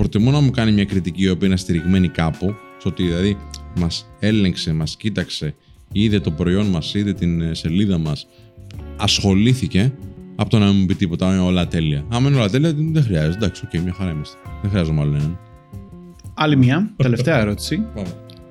Προτιμώ 0.00 0.30
να 0.30 0.40
μου 0.40 0.50
κάνει 0.50 0.72
μια 0.72 0.84
κριτική 0.84 1.22
η 1.22 1.28
οποία 1.28 1.46
είναι 1.46 1.56
στηριγμένη 1.56 2.08
κάπου, 2.08 2.54
στο 2.78 2.88
ότι 2.88 3.02
δηλαδή 3.02 3.36
μας 3.76 4.10
έλεγξε, 4.18 4.72
μας 4.72 4.96
κοίταξε, 4.96 5.54
είδε 5.92 6.20
το 6.20 6.30
προϊόν 6.30 6.66
μας, 6.66 6.94
είδε 6.94 7.12
την 7.12 7.40
ε, 7.40 7.54
σελίδα 7.54 7.98
μας, 7.98 8.26
ασχολήθηκε, 8.96 9.92
από 10.36 10.50
το 10.50 10.58
να 10.58 10.66
μην 10.66 10.76
μου 10.80 10.86
πει 10.86 10.94
τίποτα, 10.94 11.26
είναι 11.26 11.38
όλα 11.38 11.68
τέλεια. 11.68 12.04
Αν 12.08 12.24
είναι 12.24 12.36
όλα 12.36 12.48
τέλεια, 12.50 12.72
δεν 12.76 13.02
χρειάζεται. 13.02 13.36
Εντάξει, 13.36 13.62
οκ, 13.64 13.70
okay, 13.74 13.82
μια 13.82 13.92
χαρά 13.92 14.10
είμαστε. 14.10 14.36
Δεν 14.62 14.70
χρειάζομαι 14.70 15.00
άλλο 15.00 15.14
έναν. 15.14 15.38
Άλλη 16.34 16.56
μια, 16.56 16.92
τελευταία 16.96 17.38
ερώτηση. 17.44 17.86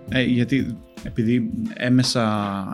Ε, 0.09 0.23
γιατί 0.23 0.77
επειδή 1.03 1.49
έμεσα 1.73 2.23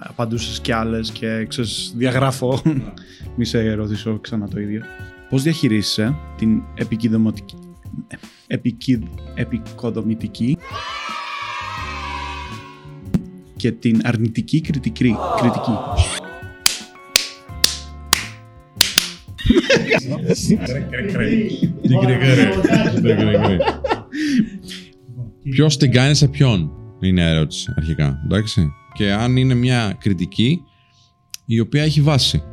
απαντούσες 0.09 0.59
κι 0.59 0.71
άλλες 0.71 1.11
και 1.11 1.45
ξέρεις, 1.47 1.93
διαγράφω, 1.97 2.61
μη 3.35 3.45
σε 3.45 3.73
ρωτήσω 3.73 4.19
ξανά 4.19 4.47
το 4.47 4.59
ίδιο. 4.59 4.81
Πώς 5.29 5.43
διαχειρίζεσαι 5.43 6.15
την 6.37 6.61
επικοδομητική 9.35 10.57
και 13.55 13.71
την 13.71 14.01
αρνητική 14.03 14.61
κριτική. 14.61 15.15
κριτική. 15.37 15.71
Ποιος 25.49 25.77
την 25.77 25.91
κάνει 25.91 26.15
σε 26.15 26.27
ποιον, 26.27 26.71
είναι 27.01 27.21
η 27.21 27.25
ερώτηση 27.25 27.73
αρχικά. 27.75 28.21
Εντάξει. 28.25 28.71
Και 28.93 29.11
αν 29.11 29.37
είναι 29.37 29.53
μια 29.53 29.97
κριτική 29.99 30.61
η 31.45 31.59
οποία 31.59 31.83
έχει 31.83 32.01
βάση. 32.01 32.43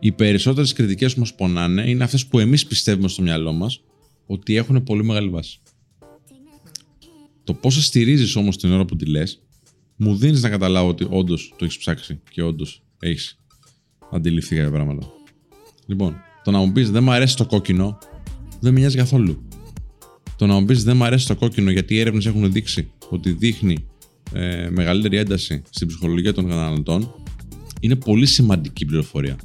Οι 0.00 0.12
περισσότερες 0.12 0.72
κριτικές 0.72 1.14
που 1.14 1.20
μας 1.20 1.34
πονάνε 1.34 1.90
είναι 1.90 2.04
αυτές 2.04 2.26
που 2.26 2.38
εμείς 2.38 2.66
πιστεύουμε 2.66 3.08
στο 3.08 3.22
μυαλό 3.22 3.52
μας 3.52 3.80
ότι 4.26 4.56
έχουν 4.56 4.82
πολύ 4.82 5.04
μεγάλη 5.04 5.28
βάση. 5.28 5.58
Το 7.44 7.54
πόσο 7.54 7.82
στηρίζεις 7.82 8.36
όμως 8.36 8.56
την 8.56 8.72
ώρα 8.72 8.84
που 8.84 8.96
τη 8.96 9.06
λες, 9.06 9.42
μου 9.96 10.16
δίνεις 10.16 10.42
να 10.42 10.48
καταλάβω 10.48 10.88
ότι 10.88 11.06
όντως 11.10 11.54
το 11.58 11.64
έχεις 11.64 11.78
ψάξει 11.78 12.20
και 12.30 12.42
όντως 12.42 12.82
έχεις 12.98 13.38
αντιληφθεί 14.10 14.56
κάποια 14.56 14.70
πράγματα. 14.70 15.06
Λοιπόν, 15.86 16.16
το 16.44 16.50
να 16.50 16.58
μου 16.58 16.72
πεις 16.72 16.90
δεν 16.90 17.02
μου 17.02 17.10
αρέσει 17.10 17.36
το 17.36 17.46
κόκκινο, 17.46 17.98
δεν 18.60 18.72
με 18.72 18.78
νοιάζει 18.80 18.96
καθόλου. 18.96 19.42
Το 20.36 20.46
να 20.46 20.54
μου 20.54 20.64
πεις 20.64 20.84
δεν 20.84 20.96
μου 20.96 21.04
αρέσει 21.04 21.26
το 21.26 21.36
κόκκινο 21.36 21.70
γιατί 21.70 21.94
οι 21.94 21.98
έρευνες 21.98 22.26
έχουν 22.26 22.52
δείξει 22.52 22.90
ότι 23.08 23.30
δείχνει 23.30 23.86
ε, 24.32 24.68
μεγαλύτερη 24.70 25.16
ένταση 25.16 25.62
στην 25.70 25.88
ψυχολογία 25.88 26.32
των 26.34 26.48
καταναλωτών, 26.48 27.14
είναι 27.80 27.96
πολύ 27.96 28.26
σημαντική 28.26 28.84
πληροφορία. 28.84 29.36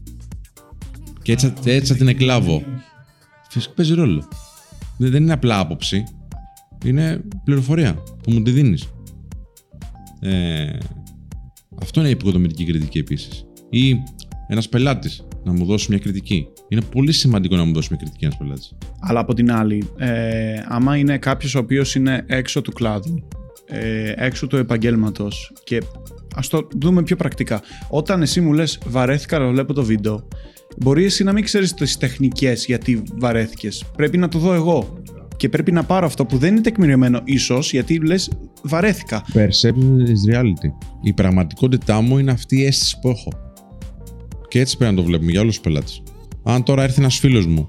Και 1.22 1.32
έτσι, 1.32 1.54
έτσι 1.64 1.92
θα 1.92 1.98
την 1.98 2.08
εκλάβω. 2.08 2.64
Φυσικά 3.50 3.74
παίζει 3.74 3.94
ρόλο. 3.94 4.28
Δεν 4.98 5.24
είναι 5.24 5.34
απλά 5.34 5.60
άποψη. 5.60 6.04
Είναι 6.86 7.22
πληροφορία 7.44 7.94
που 7.94 8.32
μου 8.32 8.42
τη 8.42 8.52
δίνεις. 8.52 8.90
Ε, 10.20 10.78
αυτό 11.82 12.00
είναι 12.00 12.10
η 12.10 12.12
υποδομητική 12.12 12.66
κριτική 12.66 12.98
επίσης. 12.98 13.46
Ή 13.70 13.96
ένας 14.48 14.70
πελάτης 14.70 15.28
να 15.44 15.52
μου 15.52 15.66
δώσει 15.66 15.86
μια 15.90 16.00
κριτική. 16.00 16.48
Είναι 16.68 16.82
πολύ 16.82 17.12
σημαντικό 17.12 17.56
να 17.56 17.64
μου 17.64 17.74
δώσει 17.74 17.88
μια 17.92 18.00
κριτική 18.00 18.26
ένας 18.26 18.38
πελάτης. 18.38 18.74
Αλλά 19.00 19.20
από 19.20 19.34
την 19.34 19.52
άλλη, 19.52 19.90
ε, 19.98 20.62
άμα 20.68 20.98
είναι 20.98 21.18
κάποιος 21.18 21.56
ο 21.56 21.60
οποίος 21.60 21.96
είναι 21.96 22.24
έξω 22.28 22.62
του 22.62 22.72
κλάδου, 22.72 23.28
ε, 23.66 24.14
έξω 24.16 24.48
του 24.48 24.58
επαγγέλματος 24.58 25.54
και 25.64 25.82
ας 26.38 26.48
το 26.48 26.68
δούμε 26.82 27.04
πιο 27.04 27.16
πρακτικά. 27.16 27.62
Όταν 27.90 28.22
εσύ 28.22 28.42
μου 28.42 28.54
λες, 28.54 28.80
βαρέθηκα 28.86 29.40
να 29.40 29.48
βλέπω 29.48 29.74
το 29.74 29.84
βίντεο, 29.84 30.28
μπορεί 30.78 31.06
εσύ 31.06 31.24
να 31.24 31.34
μην 31.34 31.44
ξέρεις 31.44 31.74
τις 31.74 31.98
τεχνικές 31.98 32.66
γιατί 32.66 33.04
βαρέθηκες. 33.14 33.84
Πρέπει 33.96 34.18
να 34.18 34.28
το 34.28 34.40
δω 34.40 34.54
εγώ. 34.54 35.02
Και 35.38 35.50
πρέπει 35.50 35.72
να 35.72 35.84
πάρω 35.84 36.06
αυτό 36.06 36.26
που 36.26 36.38
δεν 36.38 36.52
είναι 36.52 36.62
τεκμηριωμένο, 36.62 37.22
ίσως 37.24 37.72
γιατί 37.72 38.06
λες, 38.06 38.32
βαρέθηκα. 38.62 39.26
Perception 39.34 40.08
is 40.08 40.34
reality. 40.34 40.70
Η 41.02 41.14
πραγματικότητά 41.14 42.02
μου 42.02 42.18
είναι 42.18 42.32
αυτή 42.32 42.58
η 42.58 42.66
αίσθηση 42.66 43.00
που 43.00 43.10
έχω. 43.10 43.30
Και 44.48 44.60
έτσι 44.60 44.78
πρέπει 44.78 44.96
να 44.96 45.02
το 45.02 45.08
βλέπουμε 45.08 45.32
για 45.32 45.42
όλους 45.42 45.54
τους 45.54 45.64
πελάτες. 45.64 46.04
Αν 46.44 46.64
τώρα 46.64 46.84
έρθει 46.84 47.00
ένας 47.00 47.18
φίλος 47.18 47.46
μου 47.46 47.68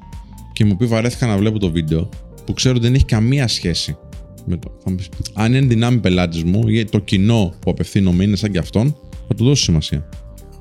και 0.52 0.64
μου 0.64 0.76
πει 0.76 0.86
βαρέθηκα 0.86 1.26
να 1.26 1.36
βλέπω 1.36 1.58
το 1.58 1.70
βίντεο, 1.70 2.08
που 2.44 2.52
ξέρω 2.52 2.74
ότι 2.74 2.84
δεν 2.84 2.94
έχει 2.94 3.04
καμία 3.04 3.48
σχέση 3.48 3.96
με 4.48 4.56
το. 4.56 4.78
Αν 5.34 5.54
είναι 5.54 5.66
δυνάμει 5.66 5.98
πελάτης 5.98 6.44
μου 6.44 6.68
ή 6.68 6.84
το 6.84 6.98
κοινό 6.98 7.54
που 7.60 7.70
απευθύνομαι 7.70 8.24
είναι 8.24 8.36
σαν 8.36 8.50
και 8.50 8.58
αυτόν, 8.58 8.96
θα 9.28 9.34
του 9.34 9.44
δώσω 9.44 9.62
σημασία. 9.62 10.08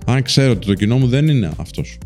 Αν 0.05 0.21
ξέρω 0.21 0.51
ότι 0.51 0.65
το 0.65 0.73
κοινό 0.73 0.97
μου 0.97 1.07
δεν 1.07 1.27
είναι 1.27 1.51
αυτός. 1.57 1.97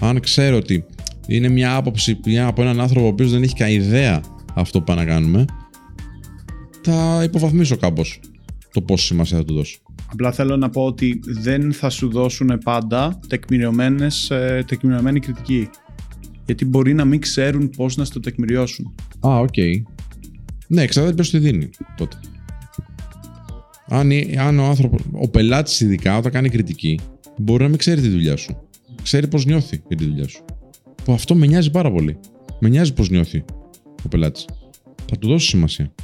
Αν 0.00 0.20
ξέρω 0.20 0.56
ότι 0.56 0.84
είναι 1.26 1.48
μια 1.48 1.76
άποψη 1.76 2.18
από 2.46 2.62
έναν 2.62 2.80
άνθρωπο 2.80 3.06
ο 3.06 3.08
οποίος 3.08 3.30
δεν 3.30 3.42
έχει 3.42 3.54
κανένα 3.54 3.84
ιδέα 3.84 4.20
αυτό 4.54 4.78
που 4.78 4.84
πάμε 4.84 5.04
να 5.04 5.06
κάνουμε, 5.06 5.44
θα 6.82 7.22
υποβαθμίσω 7.24 7.76
κάπως 7.76 8.20
το 8.72 8.82
πόσο 8.82 9.04
σημασία 9.04 9.36
θα 9.36 9.44
του 9.44 9.54
δώσω. 9.54 9.78
Απλά 10.12 10.32
θέλω 10.32 10.56
να 10.56 10.70
πω 10.70 10.84
ότι 10.84 11.20
δεν 11.24 11.72
θα 11.72 11.90
σου 11.90 12.10
δώσουν 12.10 12.58
πάντα 12.64 13.20
τεκμηριωμένες, 13.28 14.30
ε, 14.30 14.64
τεκμηριωμένη 14.66 15.20
κριτική. 15.20 15.68
Γιατί 16.46 16.64
μπορεί 16.64 16.94
να 16.94 17.04
μην 17.04 17.20
ξέρουν 17.20 17.70
πώς 17.70 17.96
να 17.96 18.04
στο 18.04 18.20
τεκμηριώσουν. 18.20 18.94
Α, 19.26 19.38
οκ. 19.38 19.48
Okay. 19.56 19.82
Ναι, 20.74 20.82
εξαρτάται 20.82 21.14
ποιος 21.14 21.30
τη 21.30 21.38
δίνει 21.38 21.70
τότε. 21.96 22.16
Αν, 23.88 24.10
αν 24.38 24.58
ο 24.58 24.64
άνθρωπο, 24.64 24.96
ο 25.12 25.28
πελάτης 25.28 25.80
ειδικά 25.80 26.16
όταν 26.16 26.32
κάνει 26.32 26.48
κριτική, 26.48 27.00
μπορεί 27.38 27.62
να 27.62 27.68
μην 27.68 27.78
ξέρει 27.78 28.00
τη 28.00 28.08
δουλειά 28.08 28.36
σου. 28.36 28.56
Ξέρει 29.02 29.28
πώς 29.28 29.44
νιώθει 29.44 29.82
για 29.88 29.96
τη 29.96 30.04
δουλειά 30.04 30.28
σου. 30.28 30.44
Που 31.04 31.12
αυτό 31.12 31.34
με 31.34 31.46
νοιάζει 31.46 31.70
πάρα 31.70 31.92
πολύ. 31.92 32.16
Με 32.60 32.68
νοιάζει 32.68 32.92
πώς 32.92 33.10
νιώθει 33.10 33.44
ο 34.04 34.08
πελάτης. 34.08 34.44
Θα 35.06 35.18
του 35.18 35.28
δώσει 35.28 35.48
σημασία. 35.48 35.94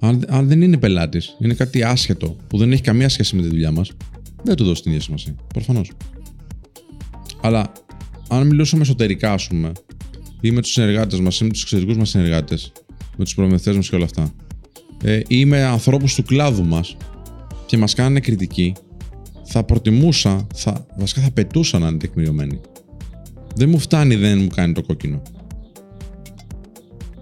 Αν, 0.00 0.24
αν 0.28 0.48
δεν 0.48 0.62
είναι 0.62 0.76
πελάτης, 0.78 1.36
είναι 1.40 1.54
κάτι 1.54 1.82
άσχετο 1.82 2.36
που 2.46 2.58
δεν 2.58 2.72
έχει 2.72 2.82
καμία 2.82 3.08
σχέση 3.08 3.36
με 3.36 3.42
τη 3.42 3.48
δουλειά 3.48 3.70
μας, 3.70 3.92
δεν 4.42 4.56
του 4.56 4.64
δώσει 4.64 4.82
την 4.82 4.90
ίδια 4.90 5.02
σημασία. 5.02 5.34
Προφανώς. 5.54 5.90
Αλλά 7.40 7.72
αν 8.28 8.46
μιλούσαμε 8.46 8.82
εσωτερικά, 8.82 9.32
ας 9.32 9.48
πούμε, 9.48 9.72
ή 10.40 10.50
με 10.50 10.60
τους 10.60 10.72
συνεργάτες 10.72 11.20
μας, 11.20 11.40
ή 11.40 11.44
με 11.44 11.50
τους 11.50 11.62
εξωτερικού 11.62 11.98
μας 11.98 12.08
συνεργάτες, 12.08 12.72
με 13.16 13.24
τους 13.24 13.34
προμηθευτές 13.34 13.76
μας 13.76 13.88
και 13.88 13.94
όλα 13.94 14.04
αυτά, 14.04 14.34
ε, 15.02 15.20
ή 15.28 15.44
με 15.44 15.62
ανθρώπους 15.62 16.14
του 16.14 16.22
κλάδου 16.22 16.64
μας 16.64 16.96
και 17.66 17.76
μας 17.76 17.94
κάνανε 17.94 18.20
κριτική, 18.20 18.74
θα 19.44 19.64
προτιμούσα, 19.64 20.46
θα, 20.54 20.86
βασικά 20.98 21.20
θα 21.20 21.30
πετούσα 21.30 21.78
να 21.78 21.88
είναι 21.88 21.98
τεκμηριωμένοι. 21.98 22.60
Δεν 23.54 23.68
μου 23.68 23.78
φτάνει, 23.78 24.14
δεν 24.14 24.38
μου 24.38 24.48
κάνει 24.48 24.72
το 24.72 24.82
κόκκινο. 24.82 25.22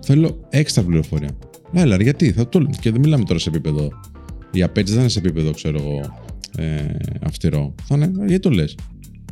Θέλω 0.00 0.46
έξτρα 0.50 0.82
πληροφορία. 0.82 1.36
Έλα, 1.72 1.96
γιατί, 2.02 2.32
θα 2.32 2.48
το... 2.48 2.66
και 2.80 2.90
δεν 2.90 3.00
μιλάμε 3.00 3.24
τώρα 3.24 3.38
σε 3.38 3.48
επίπεδο. 3.48 3.88
Η 4.52 4.62
απέτηση 4.62 4.92
δεν 4.92 5.02
είναι 5.02 5.10
σε 5.10 5.18
επίπεδο, 5.18 5.50
ξέρω 5.50 5.80
εγώ, 5.80 6.00
ε, 6.56 6.96
αυστηρό. 7.22 7.74
Θα 7.82 7.94
είναι, 7.94 8.10
γιατί 8.16 8.38
το 8.38 8.50
λες; 8.50 8.74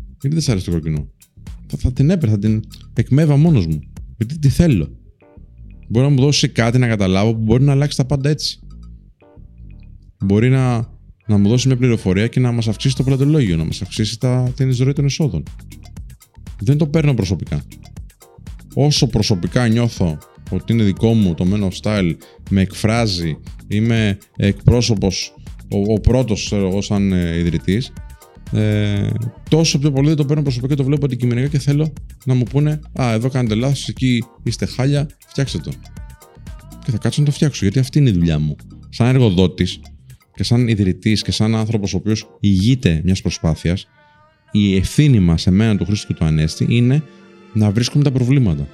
Γιατί 0.09 0.29
δεν 0.29 0.41
σ' 0.41 0.49
αρέσει 0.49 0.65
το 0.65 0.71
κοκκινό. 0.71 1.09
Θα, 1.73 1.79
θα 1.79 1.93
την 1.93 2.11
έπαιρνα, 2.11 2.35
θα 2.35 2.41
την 2.41 2.63
εκμέβα 2.95 3.37
μόνος 3.37 3.67
μου. 3.67 3.81
Γιατί 4.17 4.39
τι 4.39 4.49
θέλω. 4.49 4.97
Μπορεί 5.89 6.07
να 6.07 6.13
μου 6.13 6.21
δώσει 6.21 6.49
κάτι 6.49 6.79
να 6.79 6.89
καταλάβω 6.89 7.35
που 7.35 7.43
μπορεί 7.43 7.65
να 7.65 7.73
αλλάξει 7.73 7.97
τα 7.97 8.05
πάντα 8.05 8.29
έτσι. 8.29 8.61
Μπορεί 10.25 10.51
να, 10.51 10.77
να 11.27 11.39
μου 11.39 11.49
δώσει 11.49 11.67
μια 11.67 11.77
πληροφορία 11.77 12.27
και 12.27 12.41
να 12.41 12.53
μας 12.53 12.69
αυξήσει 12.69 12.97
το 12.97 13.03
πλατολόγιο, 13.03 13.57
να 13.57 13.65
μας 13.65 13.83
αυξήσει 13.83 14.21
τα, 14.21 14.53
την 14.57 14.69
εισρωή 14.69 14.93
των 14.93 15.05
εσόδων. 15.05 15.43
Δεν 16.61 16.79
το 16.79 16.87
παίρνω 16.87 17.15
προσωπικά. 17.15 17.65
Όσο 18.75 19.07
προσωπικά 19.07 19.69
νιώθω 19.69 20.19
ότι 20.51 20.73
είναι 20.73 20.83
δικό 20.83 21.13
μου 21.13 21.35
το 21.35 21.47
Men 21.53 21.69
of 21.69 21.71
Style, 21.83 22.15
με 22.51 22.61
εκφράζει, 22.61 23.39
είμαι 23.67 24.19
εκπρόσωπος, 24.37 25.35
ο, 25.71 25.93
ο 25.93 26.01
πρώτος 26.01 26.45
ξέρω 26.45 26.69
εγώ 26.69 26.81
σαν 26.83 27.13
ε, 27.13 27.39
ιδρυτής, 27.39 27.93
ε, 28.53 29.11
τόσο 29.51 29.79
πιο 29.79 29.93
πολύ 29.93 30.09
δεν 30.09 30.17
το 30.17 30.25
παίρνω 30.25 30.43
προσωπικά 30.43 30.75
και 30.75 30.81
το 30.81 30.85
βλέπω 30.85 31.05
αντικειμενικά 31.05 31.49
και 31.49 31.59
θέλω 31.59 31.93
να 32.25 32.35
μου 32.35 32.43
πούνε 32.43 32.81
«Α, 33.01 33.13
εδώ 33.13 33.29
κάνετε 33.29 33.55
λάθος, 33.55 33.89
εκεί 33.89 34.25
είστε 34.43 34.67
χάλια, 34.67 35.09
φτιάξτε 35.27 35.59
το». 35.59 35.71
Και 36.85 36.91
θα 36.91 36.99
κάτσω 36.99 37.21
να 37.21 37.27
το 37.27 37.33
φτιάξω, 37.33 37.59
γιατί 37.63 37.79
αυτή 37.79 37.99
είναι 37.99 38.09
η 38.09 38.13
δουλειά 38.13 38.39
μου. 38.39 38.57
Σαν 38.89 39.07
εργοδότης 39.07 39.81
και 40.35 40.45
σαν 40.45 40.69
ιδρυτής 40.69 41.23
και 41.23 41.33
σαν 41.33 41.55
άνθρωπος 41.55 41.95
ο 41.95 41.97
οποίος 41.97 42.37
ηγείται 42.41 43.01
μιας 43.05 43.21
προσπάθειας, 43.21 43.89
η 44.51 44.77
ευθύνη 44.77 45.21
μας, 45.21 45.43
σε 45.43 45.51
μένα 45.51 45.77
του 45.77 45.85
Χρήστο 45.85 46.07
και 46.07 46.15
του 46.15 46.25
Ανέστη, 46.25 46.67
είναι 46.69 47.03
να 47.53 47.71
βρίσκουμε 47.71 48.05
τα 48.05 48.11
προβλήματα 48.11 48.67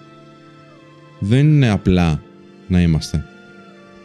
δεν 1.19 1.47
είναι 1.47 1.69
απλά 1.69 2.23
να 2.69 2.81
είμαστε. 2.81 3.25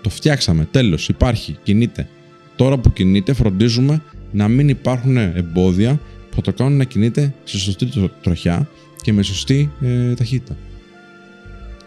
Το 0.02 0.10
φτιάξαμε, 0.10 0.68
τέλος, 0.72 1.10
υπάρχει, 1.10 1.58
κινείται. 1.64 2.08
Τώρα 2.56 2.78
που 2.78 2.94
κινείται 2.94 3.34
φροντίζουμε 3.34 4.02
να 4.34 4.48
μην 4.48 4.70
υπάρχουν 4.70 5.18
εμπόδια 5.18 6.00
που 6.30 6.36
θα 6.36 6.42
το 6.42 6.54
κάνουν 6.54 6.78
να 6.78 6.84
κινείται 6.84 7.34
σε 7.44 7.58
σωστή 7.58 7.90
τροχιά 8.22 8.68
και 9.02 9.14
με 9.14 9.24
σωστή 9.24 9.72
ε, 9.82 10.14
ταχύτητα. 10.14 10.58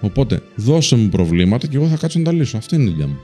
Οπότε, 0.01 0.41
δώσε 0.55 0.97
μου 0.97 1.09
προβλήματα 1.09 1.67
και 1.67 1.77
εγώ 1.77 1.87
θα 1.87 1.97
κάτσω 1.97 2.19
να 2.19 2.25
τα 2.25 2.33
λύσω. 2.33 2.57
Αυτή 2.57 2.75
είναι 2.75 2.85
η 2.85 2.89
δουλειά 2.89 3.07
μου. 3.07 3.19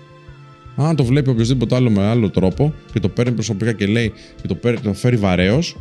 Αν 0.77 0.97
το 0.97 1.05
βλέπει 1.05 1.31
οποιοδήποτε 1.31 1.75
άλλο 1.75 1.91
με 1.91 2.03
άλλο 2.03 2.31
τρόπο 2.31 2.75
και 2.93 3.01
το 3.01 3.09
παίρνει 3.09 3.33
προσωπικά 3.33 3.73
και 3.73 3.87
λέει 3.87 4.13
και 4.41 4.47
το, 4.49 4.55
παίρνει, 4.55 4.81
το 4.81 4.93
φέρει 4.93 5.17
βαρέως, 5.17 5.77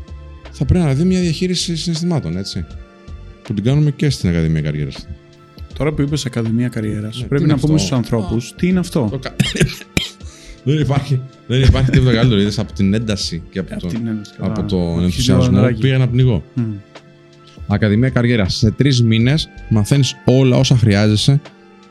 θα 0.51 0.65
πρέπει 0.65 0.85
να 0.85 0.93
δει 0.93 1.03
μια 1.03 1.19
διαχείριση 1.19 1.75
συναισθημάτων, 1.75 2.37
έτσι. 2.37 2.65
Που 3.43 3.53
την 3.53 3.63
κάνουμε 3.63 3.91
και 3.91 4.09
στην 4.09 4.29
Ακαδημία 4.29 4.61
Καριέρας. 4.61 5.07
Τώρα 5.77 5.91
που 5.93 6.01
είπες 6.01 6.25
Ακαδημία 6.25 6.67
Καριέρας, 6.67 7.21
Ναι, 7.21 7.27
πρέπει 7.27 7.43
τι 7.43 7.47
να 7.47 7.53
είναι 7.53 7.61
πούμε 7.61 7.73
αυτό; 7.73 7.85
στους 7.85 7.97
ανθρώπους 7.97 8.53
τι 8.55 8.67
είναι 8.67 8.79
αυτό; 8.79 9.19
Το 10.63 10.69
κα- 10.69 10.73
δεν, 10.75 10.79
υπάρχει, 10.79 11.21
δεν 11.47 11.61
υπάρχει 11.61 11.89
τίποτα 11.91 12.13
καλύτερο. 12.13 12.41
Είδες 12.41 12.59
από 12.59 12.73
την 12.73 12.93
ένταση 12.93 13.41
και 13.51 13.59
από, 13.59 13.73
Απ' 13.73 13.79
το, 13.81 13.87
την 13.87 14.07
ένταση, 14.07 14.31
από 14.37 14.47
κατάλαβα. 14.47 14.67
τον 14.67 14.87
Αρχίζει 14.89 15.03
ενθουσιασμό 15.05 15.43
το 15.45 15.51
νεράκι. 15.51 15.81
πήγα 15.81 15.97
να 15.97 16.07
πνιγώ. 16.07 16.43
Μμ. 16.53 16.63
Ακαδημία 17.67 18.09
Καριέρα. 18.09 18.49
Σε 18.49 18.71
τρεις 18.71 19.03
μήνες 19.03 19.49
μαθαίνεις 19.69 20.15
όλα 20.25 20.57
όσα 20.57 20.77
χρειάζεσαι 20.77 21.41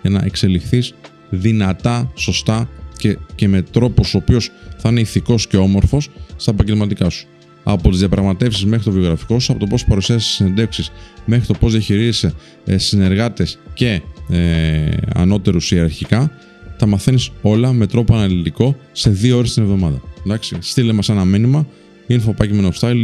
για 0.03 0.11
να 0.11 0.23
εξελιχθείς 0.25 0.95
δυνατά, 1.31 2.11
σωστά 2.15 2.69
και, 2.97 3.19
και 3.35 3.49
με 3.49 3.63
τρόπος 3.63 4.15
ο 4.15 4.19
οποίος 4.19 4.51
θα 4.77 4.89
είναι 4.89 5.01
ηθικός 5.01 5.47
και 5.47 5.57
όμορφος 5.57 6.09
στα 6.37 6.51
επαγγελματικά 6.51 7.09
σου. 7.11 7.27
Από 7.65 7.89
τις 7.91 7.99
διαπραγματεύσεις 7.99 8.65
μέχρι 8.65 8.85
το 8.85 8.91
βιογραφικό 8.91 9.39
σου, 9.41 9.53
από 9.53 9.61
το 9.61 9.67
πώς 9.67 9.85
παρουσιάζεις 9.85 10.27
συνεντεύξεις 10.29 10.93
μέχρι 11.25 11.47
το 11.47 11.55
πώς 11.61 11.73
διαχειρίζεσαι 11.73 12.33
ε, 12.65 12.79
συνεργάτες 12.79 13.59
και 13.75 14.01
ε, 14.31 14.89
ανώτερους 15.15 15.71
ιεραρχικά, 15.73 16.33
τα 16.81 16.87
μαθαίνεις 16.87 17.31
όλα 17.43 17.73
με 17.73 17.87
τρόπο 17.87 18.15
αναλυτικό 18.15 18.77
σε 18.93 19.11
δύο 19.11 19.37
ώρες 19.37 19.55
την 19.55 19.63
εβδομάδα. 19.63 20.01
Εντάξει, 20.25 20.57
στείλε 20.61 20.93
μας 20.93 21.09
ένα 21.09 21.25
μήνυμα 21.25 21.67
info 22.09 22.35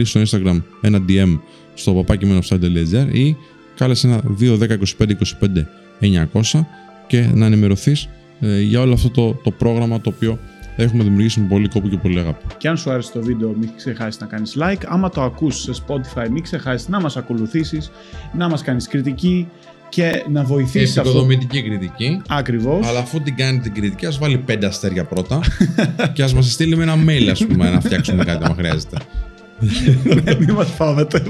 ή 0.01 0.05
στο 0.05 0.21
Instagram 0.21 0.63
ένα 0.81 1.05
DM 1.09 1.39
στο 1.75 1.93
παπάκιμενοφstyle.gr 1.93 3.09
ή 3.13 3.37
κάλεσε 3.77 4.07
ένα 4.07 4.23
2 4.41 4.59
10 4.59 4.69
25 4.99 5.11
25 6.01 6.27
900 6.53 6.61
και 7.07 7.29
να 7.35 7.47
ενημερωθείς 7.47 8.09
για 8.63 8.81
όλο 8.81 8.93
αυτό 8.93 9.11
το, 9.11 9.33
το 9.43 9.51
πρόγραμμα 9.51 10.01
το 10.01 10.13
οποίο 10.15 10.39
έχουμε 10.77 11.03
δημιουργήσει 11.03 11.41
με 11.41 11.47
πολύ 11.47 11.69
κόπο 11.69 11.89
και 11.89 11.97
πολύ 11.97 12.19
αγάπη. 12.19 12.45
Και 12.57 12.69
αν 12.69 12.77
σου 12.77 12.91
άρεσε 12.91 13.13
το 13.13 13.23
βίντεο, 13.23 13.55
μην 13.61 13.71
ξεχάσεις 13.77 14.21
να 14.21 14.27
κάνεις 14.27 14.57
like. 14.61 14.83
Άμα 14.87 15.11
το 15.11 15.23
ακούς 15.23 15.61
σε 15.61 15.73
Spotify, 15.87 16.29
μην 16.31 16.43
ξεχάσεις 16.43 16.89
να 16.89 17.01
μας 17.01 17.17
ακολουθήσεις, 17.17 17.91
να 18.33 18.49
μας 18.49 18.63
κάνεις 18.63 18.89
κριτική 18.89 19.49
και 19.89 20.25
να 20.33 20.45
βοηθήσεις 20.45 20.99
αυτό. 20.99 21.11
Επικοδομητική 21.11 21.63
κριτική. 21.63 22.23
Ακριβώς. 22.29 22.87
Αλλά 22.87 22.99
αφού 22.99 23.21
την 23.21 23.37
κάνει 23.37 23.59
την 23.59 23.75
κριτική, 23.75 24.07
ας 24.07 24.19
βάλει 24.19 24.39
πέντε 24.39 24.67
αστέρια 24.67 25.05
πρώτα 25.05 25.41
και 26.15 26.23
ας 26.23 26.35
μας 26.35 26.53
στείλει 26.53 26.77
με 26.77 26.83
ένα 26.83 26.95
mail, 27.07 27.29
ας 27.31 27.47
πούμε, 27.47 27.71
να 27.71 27.81
φτιάξουμε 27.81 28.25
κάτι 28.25 28.45
αν 28.45 28.55
χρειάζεται. 28.55 28.97
Μην 30.39 30.53
μας 30.57 30.71
φάβετες. 30.71 31.23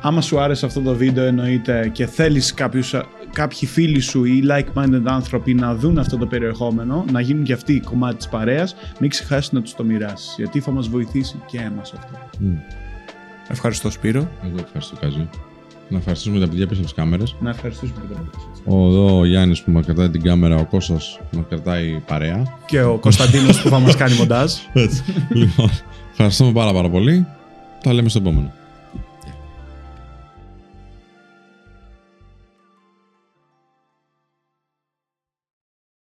Άμα 0.00 0.20
σου 0.20 0.40
άρεσε 0.40 0.66
αυτό 0.66 0.80
το 0.80 0.94
βίντεο 0.94 1.24
εννοείται 1.24 1.90
και 1.92 2.06
θέλεις 2.06 2.54
κάποιους, 2.54 2.94
κάποιοι 3.32 3.68
φίλοι 3.68 4.00
σου 4.00 4.24
ή 4.24 4.42
like-minded 4.50 5.02
άνθρωποι 5.04 5.54
να 5.54 5.74
δουν 5.74 5.98
αυτό 5.98 6.16
το 6.16 6.26
περιεχόμενο, 6.26 7.04
να 7.12 7.20
γίνουν 7.20 7.44
και 7.44 7.52
αυτοί 7.52 7.80
κομμάτι 7.80 8.16
της 8.16 8.28
παρέας, 8.28 8.76
μην 9.00 9.10
ξεχάσεις 9.10 9.52
να 9.52 9.62
τους 9.62 9.74
το 9.74 9.84
μοιράσεις, 9.84 10.34
γιατί 10.36 10.60
θα 10.60 10.70
μας 10.70 10.88
βοηθήσει 10.88 11.42
και 11.46 11.58
εμάς 11.58 11.92
αυτό. 11.92 12.18
Μμ. 12.38 12.54
Ευχαριστώ 13.48 13.90
Σπύρο. 13.90 14.30
Εγώ 14.44 14.56
ευχαριστώ, 14.58 14.96
Κάζι. 15.00 15.28
Να 15.88 15.98
ευχαριστήσουμε 15.98 16.40
τα 16.40 16.48
παιδιά 16.48 16.66
πίσω 16.66 16.80
από 16.80 16.88
τις 16.88 16.96
κάμερες. 16.98 17.34
Να 17.40 17.50
ευχαριστήσουμε 17.50 18.00
και 18.08 18.14
τον 18.14 18.30
Ο, 18.64 18.88
εδώ 18.88 19.18
ο 19.18 19.24
Γιάννης 19.24 19.62
που 19.62 19.70
μας 19.70 19.84
κρατάει 19.84 20.10
την 20.10 20.22
κάμερα, 20.22 20.56
ο 20.56 20.64
Κώστας 20.64 21.20
μας 21.32 21.44
κρατάει 21.48 22.02
παρέα. 22.06 22.42
Και 22.66 22.82
ο 22.82 22.98
Κωνσταντίνος 22.98 23.62
που 23.62 23.68
θα 23.68 23.78
μας 23.78 23.96
κάνει 23.96 24.14
μοντάζ. 24.14 24.52
Έτσι. 24.72 25.02
λοιπόν, 25.32 25.70
ευχαριστούμε 26.10 26.52
πάρα 26.52 26.72
πάρα 26.72 26.90
πολύ. 26.90 27.26
Τα 27.82 27.92
λέμε 27.92 28.08
στο 28.08 28.18
επόμενο. 28.18 28.52